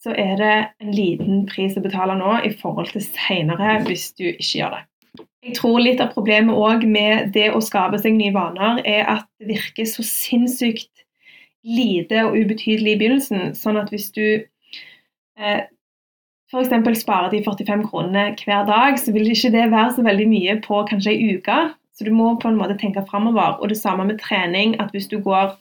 så 0.02 0.14
er 0.18 0.32
det 0.40 0.54
en 0.82 0.94
liten 0.94 1.44
pris 1.46 1.76
å 1.78 1.82
betale 1.84 2.16
nå 2.18 2.40
i 2.42 2.50
forhold 2.58 2.90
til 2.90 3.04
senere 3.06 3.76
hvis 3.87 4.11
du 4.18 4.26
ikke 4.32 4.56
gjør 4.58 4.75
det. 4.75 4.82
Jeg 5.42 5.56
tror 5.58 5.82
litt 5.82 6.00
av 6.02 6.12
problemet 6.14 6.58
òg 6.58 6.84
med 6.87 7.30
det 7.34 7.49
å 7.54 7.61
skape 7.62 7.99
seg 8.02 8.14
nye 8.14 8.34
vaner, 8.34 8.80
er 8.87 9.06
at 9.11 9.26
det 9.38 9.54
virker 9.54 9.87
så 9.90 10.04
sinnssykt 10.06 11.01
lite 11.62 12.25
og 12.26 12.37
ubetydelig 12.37 12.97
i 12.97 12.99
begynnelsen. 13.00 13.52
Sånn 13.59 13.78
at 13.81 13.92
hvis 13.92 14.11
du 14.14 14.25
eh, 15.38 15.62
f.eks. 16.52 17.00
sparer 17.00 17.31
de 17.33 17.42
45 17.45 17.87
kronene 17.88 18.33
hver 18.42 18.66
dag, 18.69 18.99
så 19.00 19.14
vil 19.14 19.31
ikke 19.33 19.52
det 19.54 19.71
være 19.73 19.95
så 19.97 20.04
veldig 20.07 20.28
mye 20.28 20.59
på 20.64 20.83
kanskje 20.90 21.14
ei 21.14 21.38
uke. 21.38 21.59
Så 21.92 22.07
du 22.09 22.12
må 22.14 22.35
på 22.40 22.49
en 22.49 22.59
måte 22.59 22.78
tenke 22.81 23.04
framover. 23.09 23.59
Og 23.61 23.71
det 23.73 23.78
samme 23.81 24.04
med 24.09 24.21
trening. 24.21 24.78
at 24.81 24.90
hvis 24.90 25.09
du 25.09 25.21
går 25.21 25.57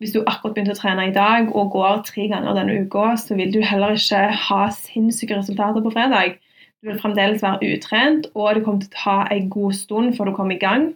hvis 0.00 0.14
du 0.14 0.22
akkurat 0.26 0.56
begynte 0.56 0.74
å 0.74 0.78
trene 0.78 1.08
i 1.08 1.14
dag 1.14 1.50
og 1.54 1.70
går 1.74 2.02
tre 2.08 2.26
ganger 2.30 2.56
denne 2.56 2.74
uka, 2.82 3.14
så 3.20 3.36
vil 3.38 3.52
du 3.54 3.60
heller 3.62 3.94
ikke 3.94 4.22
ha 4.48 4.62
sinnssyke 4.74 5.36
resultater 5.38 5.84
på 5.84 5.92
fredag. 5.94 6.38
Du 6.82 6.90
vil 6.90 6.98
fremdeles 7.00 7.42
være 7.44 7.70
utrent, 7.74 8.26
og 8.34 8.56
det 8.56 8.64
kommer 8.64 8.82
til 8.82 8.90
å 8.90 8.98
ta 8.98 9.16
en 9.34 9.48
god 9.52 9.76
stund 9.78 10.16
før 10.16 10.30
du 10.30 10.36
kommer 10.36 10.56
i 10.56 10.62
gang. 10.62 10.90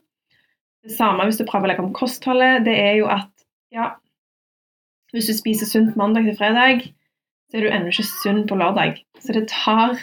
Det 0.85 0.97
samme 0.97 1.29
hvis 1.29 1.39
du 1.41 1.47
prøver 1.47 1.69
å 1.69 1.73
legge 1.73 1.87
om 1.87 1.95
kostholdet. 1.97 2.65
Det 2.67 2.75
er 2.77 2.99
jo 3.01 3.09
at 3.13 3.31
ja, 3.75 3.93
hvis 5.13 5.31
du 5.31 5.35
spiser 5.37 5.69
sunt 5.69 5.97
mandag 5.97 6.29
til 6.29 6.37
fredag, 6.39 6.85
så 7.49 7.59
er 7.59 7.65
du 7.65 7.73
ennå 7.73 7.93
ikke 7.93 8.07
sunn 8.09 8.45
på 8.49 8.59
lørdag. 8.61 8.99
Så 9.23 9.35
det 9.37 9.49
tar 9.53 9.97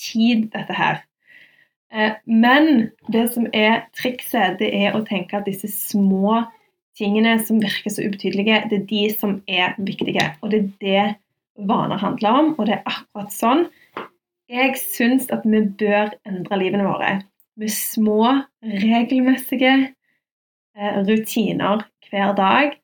tid, 0.00 0.50
dette 0.52 0.76
her. 0.76 1.00
Eh, 1.94 2.16
men 2.26 2.90
det 3.12 3.28
som 3.32 3.46
er 3.54 3.86
trikset, 3.96 4.58
det 4.60 4.72
er 4.74 4.96
å 4.96 5.04
tenke 5.06 5.38
at 5.38 5.48
disse 5.48 5.70
små 5.72 6.42
tingene 6.98 7.38
som 7.42 7.62
virker 7.62 7.90
så 7.90 8.04
ubetydelige, 8.04 8.64
det 8.70 8.82
er 8.82 8.88
de 8.90 9.04
som 9.14 9.38
er 9.48 9.78
viktige. 9.78 10.28
Og 10.42 10.52
det 10.52 10.60
er 10.60 10.68
det 10.84 11.06
vaner 11.68 12.02
handler 12.02 12.40
om, 12.42 12.54
og 12.58 12.66
det 12.66 12.80
er 12.80 12.88
akkurat 12.90 13.32
sånn 13.32 13.68
jeg 14.50 14.74
syns 14.76 15.30
at 15.32 15.44
vi 15.48 15.62
bør 15.80 16.12
endre 16.28 16.58
livene 16.60 16.84
våre 16.86 17.12
med 17.56 17.70
små, 17.72 18.42
regelmessige 18.60 19.72
eh, 20.76 20.96
rutiner 21.06 21.86
hver 22.10 22.34
dag 22.36 22.74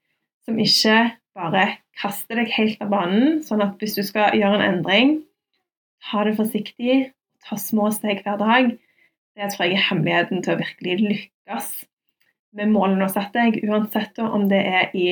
som 0.46 0.60
ikke 0.62 0.96
bare 1.38 1.66
kaste 2.00 2.36
deg 2.38 2.50
helt 2.54 2.80
av 2.84 2.92
banen. 2.92 3.40
Sånn 3.46 3.62
at 3.64 3.80
hvis 3.80 3.96
du 3.98 4.02
skal 4.06 4.36
gjøre 4.38 4.60
en 4.60 4.66
endring, 4.66 5.18
ta 6.10 6.24
det 6.26 6.36
forsiktig, 6.38 7.12
ta 7.46 7.58
små 7.60 7.90
steg 7.94 8.24
hver 8.24 8.40
dag. 8.40 8.72
Det 9.38 9.52
tror 9.52 9.66
jeg 9.66 9.78
er 9.78 9.86
hemmeligheten 9.88 10.42
til 10.44 10.56
å 10.56 10.60
virkelig 10.60 10.96
lykkes 11.04 11.70
med 12.58 12.72
målene 12.72 12.98
du 12.98 13.06
har 13.06 13.12
satt 13.14 13.36
deg, 13.36 13.60
uansett 13.62 14.18
om 14.18 14.48
det 14.50 14.58
er 14.66 14.96
i 14.96 15.06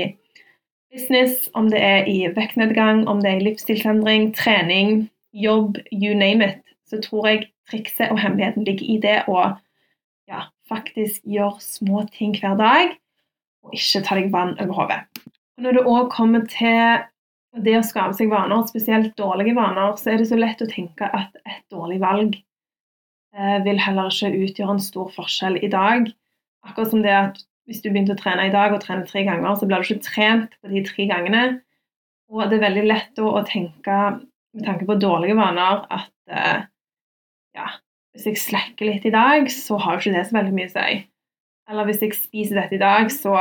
business, 0.92 1.46
om 1.54 1.68
det 1.70 1.80
er 1.84 2.08
i 2.10 2.18
vektnedgang, 2.34 3.04
om 3.08 3.22
det 3.22 3.30
er 3.30 3.40
i 3.40 3.46
livsstilsendring, 3.46 4.32
trening, 4.36 5.06
jobb, 5.32 5.78
you 5.92 6.16
name 6.18 6.44
it, 6.44 6.62
så 6.88 7.00
tror 7.04 7.28
jeg 7.28 7.48
trikset 7.70 8.10
og 8.10 8.20
hemmeligheten 8.22 8.66
ligger 8.66 8.86
i 8.88 8.98
det 9.02 9.18
å 9.30 9.42
ja, 10.28 10.48
faktisk 10.68 11.22
gjøre 11.28 11.62
små 11.62 12.04
ting 12.12 12.34
hver 12.40 12.56
dag, 12.58 12.96
og 13.64 13.76
ikke 13.76 14.02
ta 14.06 14.18
deg 14.18 14.32
vann 14.32 14.56
over 14.58 14.82
hodet. 14.82 15.02
Når 15.58 15.74
det 15.74 15.86
òg 15.90 16.10
kommer 16.14 16.44
til 16.50 17.06
det 17.64 17.74
å 17.78 17.86
skape 17.86 18.14
seg 18.14 18.30
vaner, 18.30 18.66
spesielt 18.68 19.16
dårlige 19.18 19.56
vaner, 19.56 19.96
så 19.98 20.12
er 20.12 20.20
det 20.20 20.28
så 20.30 20.38
lett 20.38 20.62
å 20.62 20.68
tenke 20.70 21.08
at 21.08 21.34
et 21.42 21.64
dårlig 21.72 21.98
valg 22.02 22.36
eh, 22.36 23.58
vil 23.64 23.80
heller 23.82 24.12
ikke 24.12 24.30
utgjøre 24.36 24.76
en 24.76 24.84
stor 24.84 25.10
forskjell 25.16 25.58
i 25.64 25.70
dag. 25.72 26.10
Akkurat 26.66 26.92
som 26.92 27.02
det 27.02 27.14
at 27.16 27.40
hvis 27.68 27.82
du 27.82 27.90
begynte 27.90 28.14
å 28.14 28.20
trene 28.20 28.46
i 28.48 28.54
dag 28.54 28.72
og 28.72 28.82
trener 28.84 29.08
tre 29.08 29.24
ganger, 29.26 29.50
så 29.58 29.66
blir 29.68 29.82
du 29.82 29.88
ikke 29.88 30.06
trent 30.06 30.54
på 30.62 30.70
de 30.72 30.84
tre 30.86 31.08
gangene. 31.10 31.42
Og 32.32 32.44
det 32.48 32.58
er 32.58 32.64
veldig 32.68 32.84
lett 32.86 33.20
å, 33.20 33.34
tenke 33.48 33.98
med 34.56 34.64
tanke 34.64 34.86
på 34.88 34.96
dårlige 35.00 35.36
vaner 35.36 35.82
at 35.92 36.12
uh, 36.32 36.62
ja, 37.56 37.66
hvis 38.16 38.26
jeg 38.30 38.40
slekker 38.40 38.88
litt 38.88 39.04
i 39.08 39.12
dag, 39.12 39.48
så 39.52 39.76
har 39.80 39.96
jo 39.96 40.02
ikke 40.02 40.16
det 40.16 40.24
så 40.28 40.38
veldig 40.38 40.54
mye 40.56 40.70
å 40.70 40.72
si. 40.72 40.96
Eller 41.68 41.88
hvis 41.88 42.00
jeg 42.04 42.16
spiser 42.16 42.62
dette 42.62 42.78
i 42.78 42.80
dag, 42.80 43.12
så 43.12 43.34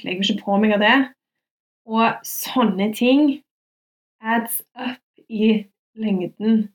legger 0.00 0.22
jeg 0.22 0.38
ikke 0.38 0.46
på 0.46 0.56
meg 0.62 0.76
av 0.78 0.84
det. 0.84 0.96
Og 1.86 2.24
sånne 2.24 2.90
ting 2.96 3.42
adds 4.20 4.62
up 4.74 5.00
i 5.28 5.66
lengden. 5.94 6.68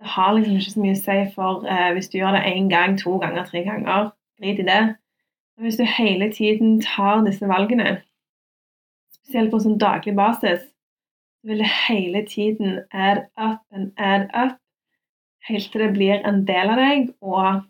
Det 0.00 0.12
har 0.12 0.32
liksom 0.32 0.56
ikke 0.56 0.72
så 0.74 0.82
mye 0.82 0.96
å 0.96 1.00
si 1.00 1.18
for 1.34 1.66
eh, 1.72 1.92
hvis 1.96 2.10
du 2.12 2.18
gjør 2.18 2.36
det 2.36 2.44
én 2.52 2.68
gang, 2.68 2.98
to 3.00 3.16
ganger, 3.22 3.46
tre 3.48 3.64
ganger. 3.64 4.10
Drit 4.40 4.60
i 4.60 4.68
det. 4.68 4.82
Men 5.56 5.64
hvis 5.64 5.80
du 5.80 5.86
hele 5.88 6.28
tiden 6.32 6.80
tar 6.84 7.24
disse 7.24 7.48
valgene, 7.48 8.02
spesielt 9.16 9.50
på 9.50 9.62
sånn 9.64 9.80
daglig 9.80 10.12
basis, 10.18 10.68
vil 11.46 11.62
det 11.62 11.72
hele 11.86 12.26
tiden 12.28 12.82
add 12.92 13.24
up 13.40 13.62
and 13.72 13.92
add 13.96 14.28
up 14.34 14.60
helt 15.48 15.72
til 15.72 15.80
det 15.84 15.92
blir 15.94 16.26
en 16.26 16.42
del 16.46 16.72
av 16.72 16.80
deg, 16.80 17.10
og 17.22 17.62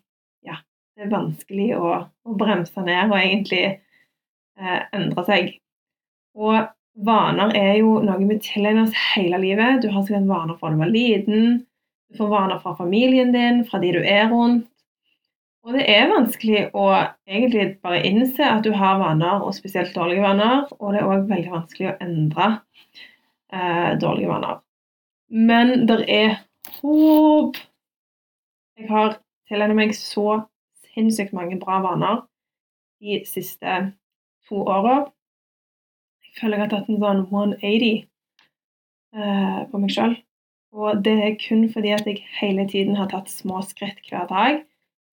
ja, 0.46 0.58
det 0.96 1.06
er 1.06 1.12
vanskelig 1.12 1.68
å, 1.76 1.92
å 2.06 2.36
bremse 2.40 2.84
ned 2.86 3.12
og 3.12 3.18
egentlig 3.20 3.64
eh, 3.66 4.80
endre 4.96 5.24
seg. 5.28 5.52
Og 6.36 6.68
vaner 7.06 7.52
er 7.56 7.74
jo 7.80 7.98
noe 8.04 8.28
vi 8.28 8.38
tilegner 8.42 8.86
oss 8.86 8.96
hele 9.14 9.40
livet. 9.40 9.82
Du 9.82 9.90
har 9.92 10.04
sikkert 10.04 10.28
vaner 10.28 10.56
fra 10.60 10.72
du 10.72 10.80
var 10.80 10.92
liten, 10.92 11.60
du 12.10 12.18
får 12.18 12.32
vaner 12.32 12.60
fra 12.62 12.76
familien 12.78 13.32
din, 13.34 13.64
fra 13.68 13.80
de 13.82 13.92
du 13.96 14.02
er 14.04 14.28
rundt. 14.32 14.68
Og 15.66 15.74
det 15.74 15.82
er 15.90 16.12
vanskelig 16.12 16.60
å 16.78 16.84
egentlig 17.26 17.80
bare 17.82 18.04
innse 18.06 18.46
at 18.46 18.62
du 18.62 18.70
har 18.78 19.00
vaner, 19.00 19.42
og 19.42 19.54
spesielt 19.56 19.96
dårlige 19.96 20.22
vaner. 20.22 20.68
Og 20.78 20.94
det 20.94 21.00
er 21.00 21.08
òg 21.10 21.24
veldig 21.26 21.50
vanskelig 21.50 21.88
å 21.90 21.96
endre 22.04 22.46
eh, 23.50 23.96
dårlige 23.98 24.30
vaner. 24.30 24.60
Men 25.34 25.88
det 25.88 26.04
er 26.06 26.36
håp. 26.78 27.58
Jeg 28.78 28.92
har 28.92 29.18
tilegnet 29.50 29.80
meg 29.80 29.96
så 29.98 30.44
sinnssykt 30.92 31.34
mange 31.34 31.58
bra 31.58 31.80
vaner 31.82 32.22
de 33.02 33.24
siste 33.26 33.80
to 34.46 34.62
åra. 34.62 35.00
Føler 36.36 36.58
jeg 36.58 36.66
har 36.66 36.72
tatt 36.74 36.88
en 36.92 37.00
sånn 37.00 37.24
180 37.26 38.06
uh, 39.16 39.60
på 39.70 39.80
meg 39.82 39.92
sjøl. 39.94 40.16
Og 40.76 41.02
det 41.04 41.14
er 41.24 41.38
kun 41.40 41.64
fordi 41.72 41.94
at 41.96 42.08
jeg 42.08 42.24
hele 42.36 42.66
tiden 42.68 42.98
har 42.98 43.08
tatt 43.12 43.30
små 43.32 43.62
skritt 43.64 44.02
hver 44.10 44.26
dag 44.28 44.60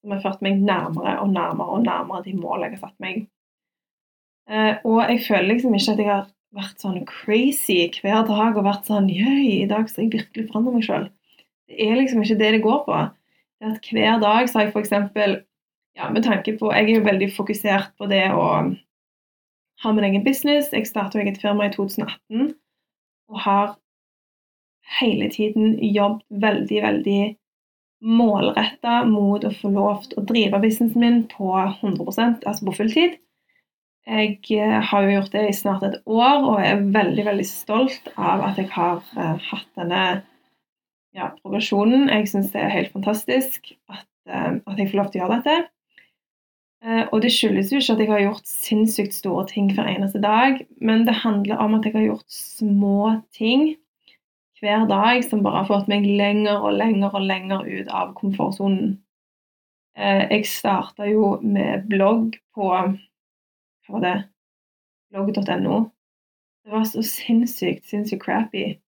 som 0.03 0.11
har 0.11 0.23
ført 0.25 0.41
meg 0.43 0.59
nærmere 0.59 1.15
og 1.23 1.31
nærmere 1.31 1.77
og 1.77 1.85
nærmere 1.85 2.25
de 2.25 2.35
målene 2.35 2.73
jeg 2.73 2.79
har 2.79 2.89
satt 2.89 3.03
meg. 3.03 3.23
Uh, 4.51 4.75
og 4.83 4.99
jeg 5.07 5.23
føler 5.29 5.53
liksom 5.53 5.75
ikke 5.77 5.95
at 5.95 6.03
jeg 6.03 6.11
har 6.11 6.25
vært 6.53 6.83
sånn 6.83 6.99
crazy 7.07 7.79
hver 8.01 8.25
dag 8.27 8.57
og 8.59 8.67
vært 8.67 8.89
sånn 8.89 9.07
Jøy, 9.09 9.63
i 9.63 9.69
dag 9.69 9.87
skal 9.89 10.05
jeg 10.05 10.15
virkelig 10.17 10.49
forandre 10.49 10.75
meg 10.75 10.87
sjøl. 10.87 11.07
Det 11.71 11.79
er 11.87 11.95
liksom 11.97 12.23
ikke 12.25 12.39
det 12.41 12.51
det 12.57 12.63
går 12.65 12.83
på. 12.87 12.99
Det 13.63 13.71
at 13.71 13.89
Hver 13.89 14.19
dag 14.21 14.49
så 14.49 14.59
har 14.59 14.67
jeg 14.67 14.73
f.eks. 14.75 15.45
Ja, 15.93 16.09
med 16.09 16.25
tanke 16.25 16.55
på 16.57 16.71
Jeg 16.73 16.89
er 16.89 16.95
jo 16.97 17.05
veldig 17.05 17.29
fokusert 17.35 17.93
på 17.97 18.09
det 18.09 18.25
å 18.33 18.45
ha 19.81 19.93
min 19.93 20.05
egen 20.07 20.25
business. 20.25 20.71
Jeg 20.73 20.87
startet 20.87 21.23
eget 21.23 21.41
firma 21.41 21.67
i 21.67 21.73
2018 21.73 22.53
og 23.31 23.39
har 23.45 23.73
hele 24.99 25.29
tiden 25.31 25.77
jobbet 25.79 26.25
veldig, 26.43 26.81
veldig 26.83 27.21
målretta 28.03 29.03
mot 29.07 29.43
å 29.47 29.51
få 29.55 29.71
lov 29.73 30.07
til 30.09 30.19
å 30.19 30.25
drive 30.27 30.59
businessen 30.63 31.03
min 31.03 31.21
på 31.31 31.53
100% 31.55 32.43
altså 32.43 32.67
på 32.67 32.75
fulltid. 32.81 33.19
jeg 34.03 34.39
eh, 34.51 34.79
har 34.83 35.03
jo 35.03 35.13
gjort 35.13 35.31
det 35.31 35.45
i 35.47 35.55
snart 35.55 35.83
et 35.87 36.01
år 36.05 36.43
og 36.43 36.57
er 36.59 36.83
veldig 36.91 37.25
veldig 37.29 37.45
stolt 37.47 38.09
av 38.17 38.43
at 38.49 38.57
jeg 38.59 38.67
har 38.73 38.99
uh, 39.15 39.37
hatt 39.39 39.69
denne 39.79 40.01
ja, 41.15 41.29
progresjonen. 41.39 42.09
Jeg 42.11 42.27
syns 42.27 42.51
det 42.51 42.59
er 42.59 42.73
helt 42.73 42.91
fantastisk 42.91 43.71
at, 43.87 44.09
uh, 44.27 44.59
at, 44.59 44.75
jeg 44.75 44.91
får 44.91 44.99
lov 44.99 45.13
til 45.13 45.21
å 45.21 45.23
gjøre 45.23 45.37
dette. 45.39 45.72
Uh, 46.83 47.05
og 47.15 47.21
det 47.23 47.31
skyldes 47.31 47.71
jo 47.71 47.79
ikke 47.79 47.93
at 47.93 48.01
jeg 48.03 48.11
har 48.11 48.23
gjort 48.25 48.49
sinnssykt 48.49 49.15
store 49.15 49.45
ting 49.47 49.69
hver 49.71 49.87
eneste 49.87 50.19
dag, 50.23 50.59
men 50.83 51.07
det 51.07 51.15
handler 51.23 51.61
om 51.63 51.77
at 51.77 51.87
jeg 51.87 51.95
har 51.95 52.09
gjort 52.09 52.35
små 52.35 53.21
ting 53.35 53.75
hver 54.59 54.85
dag 54.87 55.23
som 55.23 55.43
bare 55.43 55.63
har 55.63 55.69
fått 55.71 55.89
meg 55.91 56.05
lenger 56.07 56.59
og 56.63 56.75
lenger 56.79 57.15
og 57.15 57.25
lenger 57.27 57.65
ut 57.67 57.89
av 57.91 58.13
komfortsonen. 58.19 58.93
Jeg 59.95 60.47
starta 60.49 61.05
jo 61.05 61.35
med 61.43 61.83
blogg 61.91 62.37
på 62.55 62.69
hva 62.71 62.85
var 63.91 64.05
det? 64.05 64.15
blogg.no. 65.11 65.89
Det 66.63 66.71
var 66.71 66.83
så 66.87 67.03
sinnssykt, 67.03 67.85
sinnssykt 67.89 68.23
crappy. 68.23 68.79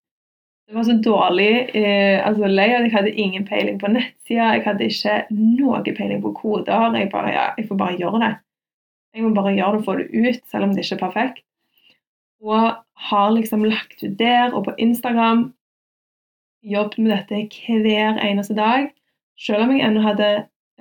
Det 0.65 0.75
var 0.75 0.84
så 0.84 0.93
dårlig 1.05 1.69
eh, 1.77 2.27
altså 2.27 2.48
layout. 2.48 2.88
Jeg 2.88 2.91
hadde 2.91 3.12
ingen 3.12 3.45
peiling 3.45 3.77
på 3.79 3.91
nettsida. 3.93 4.48
Jeg 4.55 4.63
hadde 4.65 4.88
ikke 4.89 5.17
noe 5.29 5.81
peiling 5.86 6.24
på 6.24 6.34
koder. 6.39 6.95
Jeg, 6.98 7.10
bare, 7.12 7.34
ja, 7.34 7.45
jeg 7.57 7.67
får 7.69 7.77
bare 7.77 7.98
gjøre 8.00 8.22
det. 8.24 8.31
Jeg 9.15 9.24
må 9.24 9.29
bare 9.36 9.53
gjøre 9.53 9.75
det 9.75 9.81
og 9.84 9.86
få 9.86 9.98
det 10.00 10.07
ut, 10.12 10.41
selv 10.51 10.65
om 10.65 10.74
det 10.74 10.84
ikke 10.84 10.98
er 10.98 11.03
perfekt. 11.03 11.43
Og 12.41 12.74
har 13.10 13.29
liksom 13.36 13.63
lagt 13.63 14.03
ut 14.03 14.17
der 14.19 14.53
og 14.53 14.65
på 14.65 14.74
Instagram. 14.81 15.53
Jobbet 16.65 16.98
med 16.98 17.13
dette 17.13 17.62
hver 17.86 18.17
eneste 18.25 18.57
dag. 18.57 18.89
Selv 19.38 19.67
om 19.67 19.75
jeg 19.75 19.86
ennå 19.86 20.01
hadde 20.01 20.31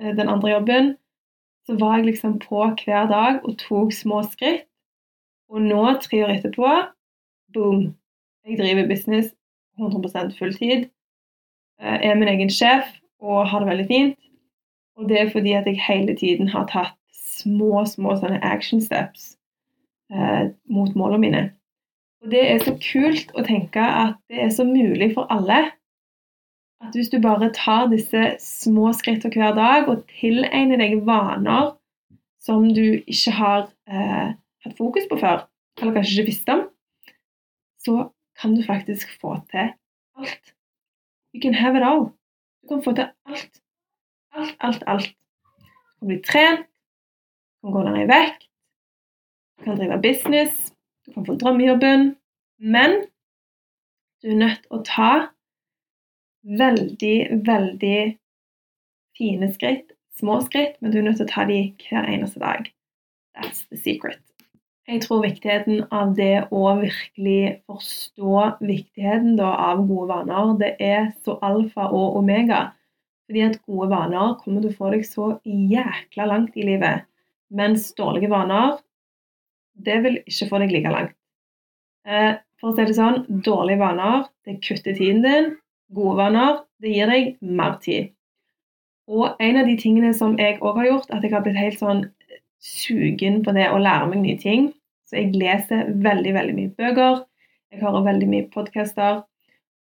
eh, 0.01 0.11
den 0.17 0.29
andre 0.29 0.55
jobben, 0.55 0.95
så 1.65 1.77
var 1.77 1.97
jeg 1.97 2.09
liksom 2.09 2.39
på 2.41 2.65
hver 2.81 3.05
dag 3.13 3.39
og 3.45 3.57
tok 3.61 3.93
små 3.93 4.23
skritt. 4.25 4.65
Og 5.49 5.61
nå, 5.61 5.81
tre 6.01 6.25
år 6.25 6.39
etterpå, 6.39 6.69
boom! 7.53 7.91
Jeg 8.45 8.57
driver 8.57 8.87
business 8.89 9.29
100% 9.79 10.37
fulltid. 10.39 10.87
Jeg 11.81 12.11
er 12.11 12.19
min 12.19 12.31
egen 12.31 12.51
sjef 12.53 12.87
og 13.19 13.47
har 13.49 13.63
det 13.63 13.71
veldig 13.71 13.87
fint. 13.89 14.19
Og 14.95 15.09
det 15.09 15.19
er 15.19 15.31
fordi 15.31 15.55
at 15.57 15.67
jeg 15.67 15.81
hele 15.87 16.15
tiden 16.15 16.47
har 16.47 16.67
tatt 16.71 16.95
små, 17.11 17.83
små 17.85 18.15
sånne 18.15 18.39
action 18.47 18.81
steps 18.81 19.33
eh, 20.13 20.51
mot 20.71 20.95
målene 20.95 21.23
mine. 21.23 21.41
Og 22.23 22.31
det 22.31 22.43
er 22.51 22.61
så 22.63 22.75
kult 22.79 23.33
å 23.35 23.43
tenke 23.45 23.83
at 23.83 24.15
det 24.31 24.45
er 24.45 24.53
så 24.55 24.63
mulig 24.67 25.11
for 25.17 25.27
alle 25.33 25.65
at 26.83 26.95
hvis 26.95 27.09
du 27.11 27.19
bare 27.23 27.51
tar 27.55 27.89
disse 27.91 28.35
små 28.41 28.91
skrittene 28.95 29.33
hver 29.33 29.55
dag 29.57 29.89
og 29.91 30.03
tilegner 30.19 30.79
deg 30.81 30.99
vaner 31.07 31.73
som 32.45 32.67
du 32.73 32.99
ikke 33.01 33.33
har 33.33 33.67
eh, 33.89 34.33
hatt 34.65 34.77
fokus 34.77 35.07
på 35.09 35.17
før, 35.21 35.45
eller 35.81 35.95
kanskje 35.95 36.19
ikke 36.19 36.29
visste 36.29 36.55
om, 36.55 36.65
så 37.81 37.95
kan 38.41 38.55
du 38.55 38.63
faktisk 38.63 39.07
få 39.21 39.37
til 39.51 39.73
alt. 40.17 40.53
You 41.33 41.41
can 41.41 41.53
have 41.53 41.77
it 41.77 41.83
all. 41.83 42.11
Du 42.61 42.67
kan 42.67 42.83
få 42.83 42.93
til 42.95 43.09
alt. 43.25 43.61
Alt, 44.35 44.57
alt, 44.59 44.83
alt. 44.87 45.15
Du 45.59 45.99
kan 45.99 46.07
bli 46.07 46.21
trent, 46.21 46.67
du 47.61 47.67
kan 47.67 47.71
gå 47.71 47.83
ned 47.83 48.01
i 48.03 48.09
vekt, 48.11 48.47
du 49.57 49.63
kan 49.63 49.77
drive 49.77 50.01
business, 50.01 50.73
du 51.05 51.13
kan 51.13 51.25
få 51.25 51.35
drømmejobben, 51.35 52.15
men 52.57 52.91
du 54.21 54.27
er 54.29 54.39
nødt 54.39 54.61
til 54.63 54.75
å 54.75 54.83
ta 54.85 55.11
veldig, 56.45 57.17
veldig 57.47 57.99
fine 59.17 59.51
skritt. 59.53 59.91
Små 60.19 60.39
skritt, 60.45 60.77
men 60.81 60.91
du 60.91 60.99
er 60.99 61.07
nødt 61.07 61.19
til 61.19 61.27
å 61.27 61.33
ta 61.33 61.43
dem 61.47 61.73
hver 61.87 62.07
eneste 62.07 62.39
dag. 62.39 62.69
That's 63.35 63.65
the 63.69 63.77
secret. 63.77 64.21
Jeg 64.85 65.01
tror 65.01 65.23
viktigheten 65.23 65.87
av 65.89 66.11
det 66.17 66.45
å 66.53 66.61
virkelig 66.77 67.39
forstå 67.65 68.41
viktigheten 68.61 69.33
da, 69.39 69.49
av 69.71 69.81
gode 69.89 70.11
vaner, 70.11 70.51
det 70.61 70.71
er 70.77 71.07
så 71.25 71.39
alfa 71.41 71.87
og 71.89 72.19
omega. 72.19 72.67
Fordi 73.25 73.41
at 73.47 73.57
gode 73.65 73.89
vaner 73.89 74.35
kommer 74.43 74.61
til 74.61 74.75
å 74.75 74.77
få 74.77 74.91
deg 74.93 75.07
så 75.09 75.31
jækla 75.49 76.29
langt 76.29 76.57
i 76.57 76.67
livet. 76.67 77.07
Mens 77.49 77.87
dårlige 77.97 78.29
vaner, 78.29 78.77
det 79.73 79.97
vil 80.05 80.19
ikke 80.21 80.49
få 80.51 80.61
deg 80.61 80.75
like 80.75 80.93
langt. 80.93 81.17
Eh, 82.05 82.37
for 82.61 82.69
å 82.69 82.77
si 82.77 82.85
det 82.85 82.97
sånn, 82.99 83.23
dårlige 83.45 83.81
vaner, 83.81 84.27
det 84.45 84.59
kutter 84.61 84.93
tiden 84.93 85.25
din, 85.25 85.55
Gode 85.93 86.17
vaner, 86.17 86.61
det 86.81 86.93
gir 86.95 87.09
deg 87.11 87.35
mer 87.41 87.75
tid. 87.81 88.09
Og 89.05 89.37
en 89.41 89.59
av 89.61 89.67
de 89.69 89.75
tingene 89.77 90.13
som 90.17 90.33
jeg 90.41 90.57
òg 90.65 90.79
har 90.79 90.87
gjort, 90.89 91.11
at 91.13 91.21
jeg 91.21 91.33
har 91.33 91.43
blitt 91.45 91.59
helt 91.59 91.77
sånn 91.81 92.01
sugen 92.65 93.41
på 93.45 93.53
det 93.55 93.69
å 93.71 93.79
lære 93.81 94.09
meg 94.11 94.23
nye 94.23 94.41
ting. 94.41 94.67
Så 95.05 95.19
jeg 95.19 95.37
leser 95.37 95.91
veldig, 96.01 96.33
veldig 96.33 96.57
mye 96.57 96.73
bøker. 96.79 97.23
Jeg 97.71 97.81
hører 97.83 98.07
veldig 98.09 98.29
mye 98.31 98.49
podkaster. 98.53 99.23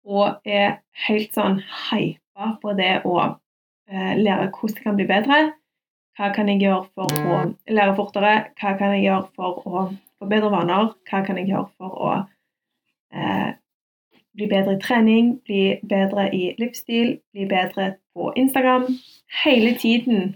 Og 0.06 0.46
er 0.46 0.80
helt 1.08 1.34
sånn 1.34 1.62
hypa 1.90 2.56
på 2.62 2.76
det 2.78 3.00
å 3.08 3.16
eh, 3.24 4.14
lære 4.20 4.52
hvordan 4.52 4.76
jeg 4.76 4.84
kan 4.84 5.00
bli 5.00 5.08
bedre. 5.10 5.40
Hva 6.16 6.32
kan 6.36 6.48
jeg 6.52 6.62
gjøre 6.64 6.86
for 6.96 7.12
å 7.12 7.40
lære 7.76 7.96
fortere? 7.98 8.36
Hva 8.60 8.76
kan 8.80 8.94
jeg 8.96 9.08
gjøre 9.08 9.26
for 9.36 9.66
å 9.68 9.86
få 9.92 10.30
bedre 10.32 10.52
vaner? 10.54 10.94
Hva 11.10 11.24
kan 11.28 11.40
jeg 11.42 11.50
gjøre 11.50 11.68
for 11.80 11.98
å 12.06 12.12
eh, 13.16 13.52
bli 14.36 14.48
bedre 14.52 14.76
i 14.76 14.82
trening, 14.84 15.36
bli 15.48 15.64
bedre 15.84 16.30
i 16.36 16.54
livsstil, 16.60 17.18
bli 17.34 17.48
bedre 17.50 17.96
på 18.16 18.32
Instagram. 18.40 18.88
Hele 19.44 19.76
tiden 19.80 20.36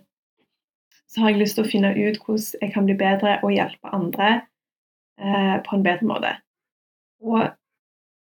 så 1.10 1.24
har 1.24 1.34
jeg 1.34 1.42
lyst 1.42 1.58
til 1.58 1.66
å 1.66 1.70
finne 1.70 1.92
ut 1.98 2.20
hvordan 2.22 2.62
jeg 2.62 2.74
kan 2.76 2.86
bli 2.88 2.96
bedre 3.00 3.40
og 3.42 3.54
hjelpe 3.56 3.94
andre 3.96 4.30
eh, 5.18 5.58
på 5.66 5.76
en 5.76 5.86
bedre 5.86 6.10
måte. 6.10 6.34
Og 7.26 7.50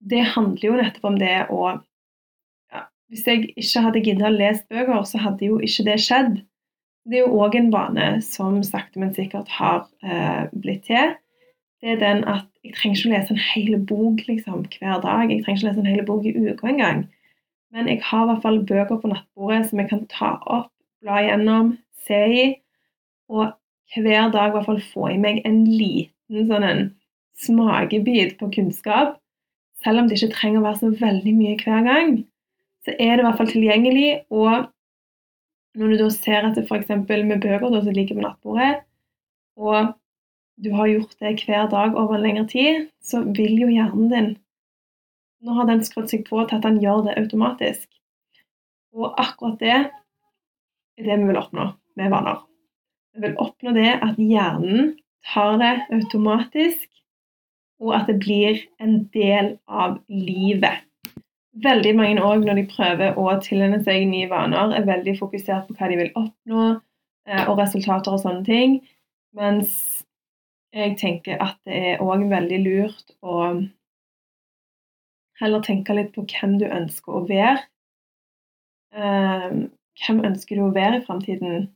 det 0.05 0.23
handler 0.35 0.69
jo 0.69 0.79
nettopp 0.79 1.09
om 1.09 1.19
det 1.21 1.37
å 1.51 1.63
ja, 1.73 2.83
Hvis 3.09 3.25
jeg 3.27 3.49
ikke 3.57 3.85
hadde 3.87 4.05
giddet 4.05 4.29
å 4.29 4.35
lese 4.35 4.67
bøker, 4.69 5.07
så 5.09 5.23
hadde 5.23 5.49
jo 5.49 5.59
ikke 5.65 5.87
det 5.89 5.99
skjedd. 6.05 6.37
Det 7.05 7.21
er 7.21 7.27
jo 7.27 7.41
òg 7.45 7.57
en 7.57 7.73
vane 7.73 8.09
som 8.25 8.63
sakte, 8.65 9.01
men 9.01 9.13
sikkert 9.17 9.51
har 9.57 9.87
eh, 10.05 10.49
blitt 10.53 10.87
til 10.89 11.17
det 11.85 11.93
er 11.93 11.99
den 12.01 12.23
at 12.25 12.47
jeg 12.65 12.73
trenger 12.79 12.97
ikke 12.97 13.09
å 13.11 13.13
lese 13.13 13.35
en 13.35 13.43
hel 13.45 13.75
bok 13.91 14.21
liksom, 14.25 14.63
hver 14.73 15.03
dag. 15.05 15.29
Jeg 15.29 15.43
trenger 15.45 15.59
ikke 15.59 15.67
å 15.67 15.69
lese 15.69 15.83
en 15.83 15.91
hel 15.91 16.07
bok 16.09 16.25
i 16.25 16.33
uka 16.33 16.71
engang. 16.71 17.03
Men 17.77 17.91
jeg 17.91 18.01
har 18.07 18.23
i 18.25 18.29
hvert 18.31 18.45
fall 18.47 18.61
bøker 18.65 19.01
på 19.03 19.11
nattbordet 19.11 19.67
som 19.69 19.83
jeg 19.83 19.91
kan 19.91 20.07
ta 20.09 20.31
opp, 20.49 20.71
bla 21.05 21.19
gjennom, 21.27 21.75
se 22.07 22.21
i, 22.33 22.47
og 23.33 23.55
hver 23.95 24.31
dag 24.35 24.51
i 24.51 24.55
hvert 24.55 24.69
fall 24.69 24.83
få 24.93 25.09
i 25.13 25.19
meg 25.21 25.43
en 25.49 25.65
liten 25.69 26.49
sånn 26.49 26.67
en 26.67 26.85
smakebit 27.45 28.37
på 28.41 28.51
kunnskap. 28.55 29.19
Selv 29.85 30.01
om 30.01 30.09
det 30.09 30.19
ikke 30.19 30.37
trenger 30.37 30.63
å 30.63 30.67
være 30.69 30.81
så 30.81 30.93
veldig 31.01 31.35
mye 31.37 31.59
hver 31.61 31.85
gang, 31.87 32.15
så 32.85 32.95
er 32.95 33.17
det 33.17 33.25
i 33.25 33.27
hvert 33.27 33.41
fall 33.41 33.51
tilgjengelig. 33.51 34.09
Og 34.33 34.71
når 35.79 35.93
du 35.93 35.99
da 36.01 36.09
ser 36.15 36.49
at 36.49 36.61
f.eks. 36.61 36.95
med 36.95 37.43
bøker 37.43 37.69
da, 37.69 37.83
som 37.83 37.93
ligger 37.93 38.19
på 38.19 38.25
nattbordet, 38.25 38.73
og 39.61 39.93
du 40.63 40.71
har 40.75 40.91
gjort 40.91 41.17
det 41.21 41.35
hver 41.43 41.69
dag 41.71 41.99
over 41.99 42.17
en 42.17 42.25
lengre 42.25 42.47
tid, 42.51 42.89
så 43.03 43.25
vil 43.27 43.59
jo 43.65 43.71
hjernen 43.73 44.11
din 44.13 44.33
Nå 45.45 45.53
har 45.59 45.67
den 45.69 45.83
skrudd 45.85 46.09
seg 46.09 46.23
på 46.25 46.39
til 46.49 46.57
at 46.57 46.65
den 46.65 46.79
gjør 46.81 47.03
det 47.05 47.19
automatisk. 47.21 47.85
Og 48.97 49.13
akkurat 49.21 49.59
det 49.61 49.75
er 49.75 49.91
det 51.05 51.19
vi 51.21 51.27
vil 51.29 51.37
oppnå 51.37 51.67
med 52.01 52.15
vaner. 52.15 52.39
Vi 53.15 53.23
vil 53.23 53.37
oppnå 53.39 53.75
det 53.77 53.93
at 54.03 54.19
hjernen 54.19 54.95
tar 55.31 55.59
det 55.61 55.75
automatisk, 55.95 56.89
og 57.83 57.95
at 57.97 58.09
det 58.11 58.19
blir 58.23 58.59
en 58.83 59.05
del 59.15 59.55
av 59.69 60.01
livet. 60.09 60.83
Veldig 61.65 61.93
mange 61.95 62.23
òg, 62.25 62.43
når 62.43 62.59
de 62.59 62.65
prøver 62.71 63.19
å 63.21 63.29
tilegne 63.43 63.79
seg 63.87 64.09
nye 64.11 64.31
vaner, 64.31 64.75
er 64.75 64.89
veldig 64.89 65.15
fokusert 65.21 65.69
på 65.69 65.77
hva 65.79 65.91
de 65.91 66.01
vil 66.01 66.11
oppnå, 66.19 66.65
eh, 67.29 67.45
og 67.47 67.61
resultater 67.61 68.17
og 68.17 68.23
sånne 68.25 68.43
ting. 68.49 68.81
Mens 69.39 69.77
jeg 70.75 70.97
tenker 70.99 71.39
at 71.43 71.61
det 71.67 71.79
er 71.93 72.03
òg 72.03 72.27
veldig 72.31 72.61
lurt 72.65 73.15
å 73.23 73.39
heller 75.39 75.63
tenke 75.67 75.95
litt 75.95 76.13
på 76.15 76.27
hvem 76.31 76.59
du 76.59 76.67
ønsker 76.67 77.15
å 77.15 77.25
være. 77.29 77.63
Uh, 78.95 79.67
hvem 80.03 80.21
ønsker 80.27 80.59
du 80.59 80.67
å 80.67 80.75
være 80.75 81.01
i 81.01 81.07
framtiden? 81.07 81.69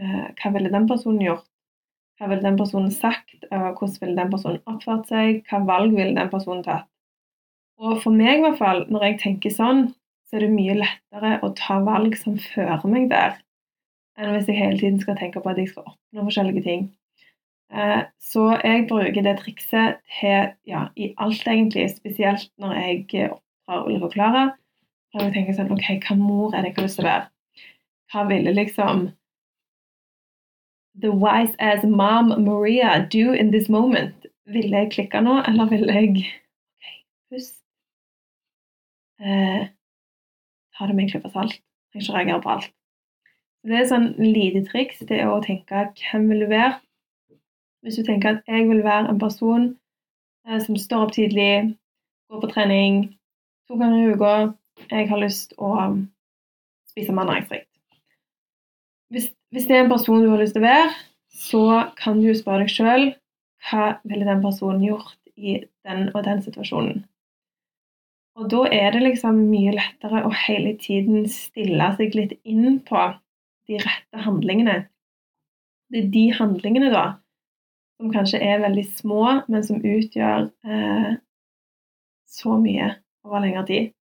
Uh, 0.00 0.28
hva 0.40 0.52
ville 0.54 0.72
den 0.72 0.88
personen 0.88 1.24
gjort? 1.24 1.48
Hva 2.18 2.30
ville 2.30 2.44
den 2.44 2.58
personen 2.60 2.92
sagt? 2.94 3.34
Uh, 3.50 3.72
hvordan 3.76 3.98
ville 4.00 4.18
den 4.20 4.32
personen 4.32 4.62
oppført 4.70 5.10
seg? 5.10 5.42
Hva 5.50 5.62
valg 5.68 5.96
ville 5.96 6.16
den 6.16 6.32
personen 6.32 6.64
tatt? 6.66 6.88
Og 7.82 7.98
for 8.04 8.14
meg, 8.14 8.38
i 8.38 8.44
hvert 8.44 8.60
fall, 8.60 8.84
når 8.92 9.08
jeg 9.08 9.20
tenker 9.24 9.52
sånn, 9.54 9.86
så 10.28 10.38
er 10.38 10.46
det 10.46 10.54
mye 10.54 10.78
lettere 10.78 11.36
å 11.44 11.50
ta 11.58 11.80
valg 11.84 12.14
som 12.16 12.38
fører 12.40 12.84
meg 12.88 13.08
der, 13.10 13.34
enn 14.16 14.36
hvis 14.36 14.48
jeg 14.48 14.60
hele 14.60 14.78
tiden 14.80 15.00
skal 15.02 15.18
tenke 15.18 15.42
på 15.42 15.50
at 15.50 15.58
jeg 15.60 15.72
skal 15.72 15.90
oppnå 15.90 16.26
forskjellige 16.28 16.62
ting. 16.64 16.86
Eh, 17.72 18.02
så 18.20 18.46
jeg 18.60 18.86
bruker 18.88 19.24
det 19.24 19.38
trikset 19.40 20.00
til 20.20 20.52
ja, 20.68 20.86
i 20.96 21.12
alt, 21.16 21.46
egentlig. 21.48 21.88
Spesielt 21.96 22.50
når 22.60 22.74
jeg 22.78 23.30
oppdrar 23.32 23.86
Ulrik 23.86 24.06
og 24.08 24.14
Klara. 24.14 24.44
Jeg 25.16 25.32
tenker 25.34 25.56
sånn 25.56 25.72
OK, 25.72 25.88
hva 26.06 26.16
mor 26.16 26.54
er 26.54 26.64
det 26.64 26.72
jeg 26.72 26.78
har 26.78 26.86
lyst 26.86 27.00
til 27.00 27.06
å 27.06 27.10
være? 27.10 27.26
Hva 28.12 28.24
ville 28.28 28.54
liksom 28.56 29.06
the 30.94 31.10
wise 31.10 31.54
as 31.58 31.84
mom 31.84 32.44
Maria 32.44 33.06
do 33.10 33.32
in 33.32 33.50
this 33.50 33.68
moment? 33.68 34.14
Ville 34.46 34.76
jeg 34.76 34.92
klikke 34.92 35.20
nå, 35.20 35.38
eller 35.48 35.68
ville 35.70 35.92
jeg 35.94 36.10
okay, 36.10 36.96
pust. 37.30 37.56
Eh, 39.22 39.68
ta 40.78 40.86
det 40.86 40.94
med 40.94 41.04
en 41.04 41.10
klype 41.10 41.30
salt. 41.30 41.60
Trenger 41.92 42.06
ikke 42.08 42.16
reagere 42.18 42.42
på 42.42 42.54
alt. 42.56 42.72
Det 43.62 43.76
er 43.78 43.84
sånn 43.86 44.08
lite 44.18 44.64
triks 44.66 45.04
det 45.06 45.20
er 45.22 45.30
å 45.30 45.42
tenke 45.44 45.84
hvem 46.00 46.26
vil 46.32 46.42
du 46.42 46.48
være. 46.50 46.80
Hvis 47.82 47.98
du 47.98 48.06
tenker 48.06 48.36
at 48.36 48.50
jeg 48.50 48.66
vil 48.68 48.82
være 48.82 49.10
en 49.10 49.20
person 49.22 49.68
eh, 50.48 50.58
som 50.62 50.78
står 50.78 51.06
opp 51.06 51.14
tidlig, 51.14 51.76
går 52.30 52.42
på 52.42 52.50
trening 52.50 53.04
to 53.68 53.78
ganger 53.78 54.02
i 54.02 54.16
uka, 54.16 54.34
jeg 54.90 55.08
har 55.10 55.22
lyst 55.22 55.54
å 55.58 55.70
spise 56.90 57.14
mer 57.14 57.28
næringsrikt. 57.28 57.68
Hvis, 59.12 59.30
hvis, 59.52 59.66
det 59.68 59.76
er 59.76 59.84
en 59.84 59.92
person 59.92 60.22
du 60.24 60.30
har 60.32 60.40
lyst 60.40 60.56
til 60.56 60.64
å 60.64 60.68
være, 60.68 60.92
så 61.32 61.64
kan 61.98 62.20
du 62.22 62.30
spørre 62.36 62.64
deg 62.64 62.72
sjøl 62.72 63.08
hva 63.68 63.88
ville 64.08 64.26
den 64.26 64.42
personen 64.42 64.84
gjort 64.84 65.18
i 65.36 65.58
den 65.86 66.08
og 66.12 66.22
den 66.26 66.42
situasjonen. 66.44 67.02
Og 68.40 68.48
da 68.48 68.62
er 68.72 68.94
det 68.94 69.02
liksom 69.04 69.42
mye 69.50 69.74
lettere 69.76 70.22
å 70.24 70.30
hele 70.46 70.72
tiden 70.80 71.26
stille 71.28 71.90
seg 71.98 72.16
litt 72.16 72.38
inn 72.48 72.80
på 72.86 73.02
de 73.68 73.80
rette 73.82 74.24
handlingene. 74.24 74.78
Det 75.92 76.00
er 76.00 76.12
de 76.14 76.24
handlingene, 76.38 76.88
da, 76.94 77.04
som 78.00 78.12
kanskje 78.14 78.40
er 78.40 78.62
veldig 78.64 78.86
små, 78.96 79.24
men 79.52 79.66
som 79.66 79.84
utgjør 79.84 80.48
eh, 80.64 81.10
så 82.32 82.56
mye 82.56 82.94
over 83.26 83.44
lengre 83.44 83.66
tid. 83.68 83.92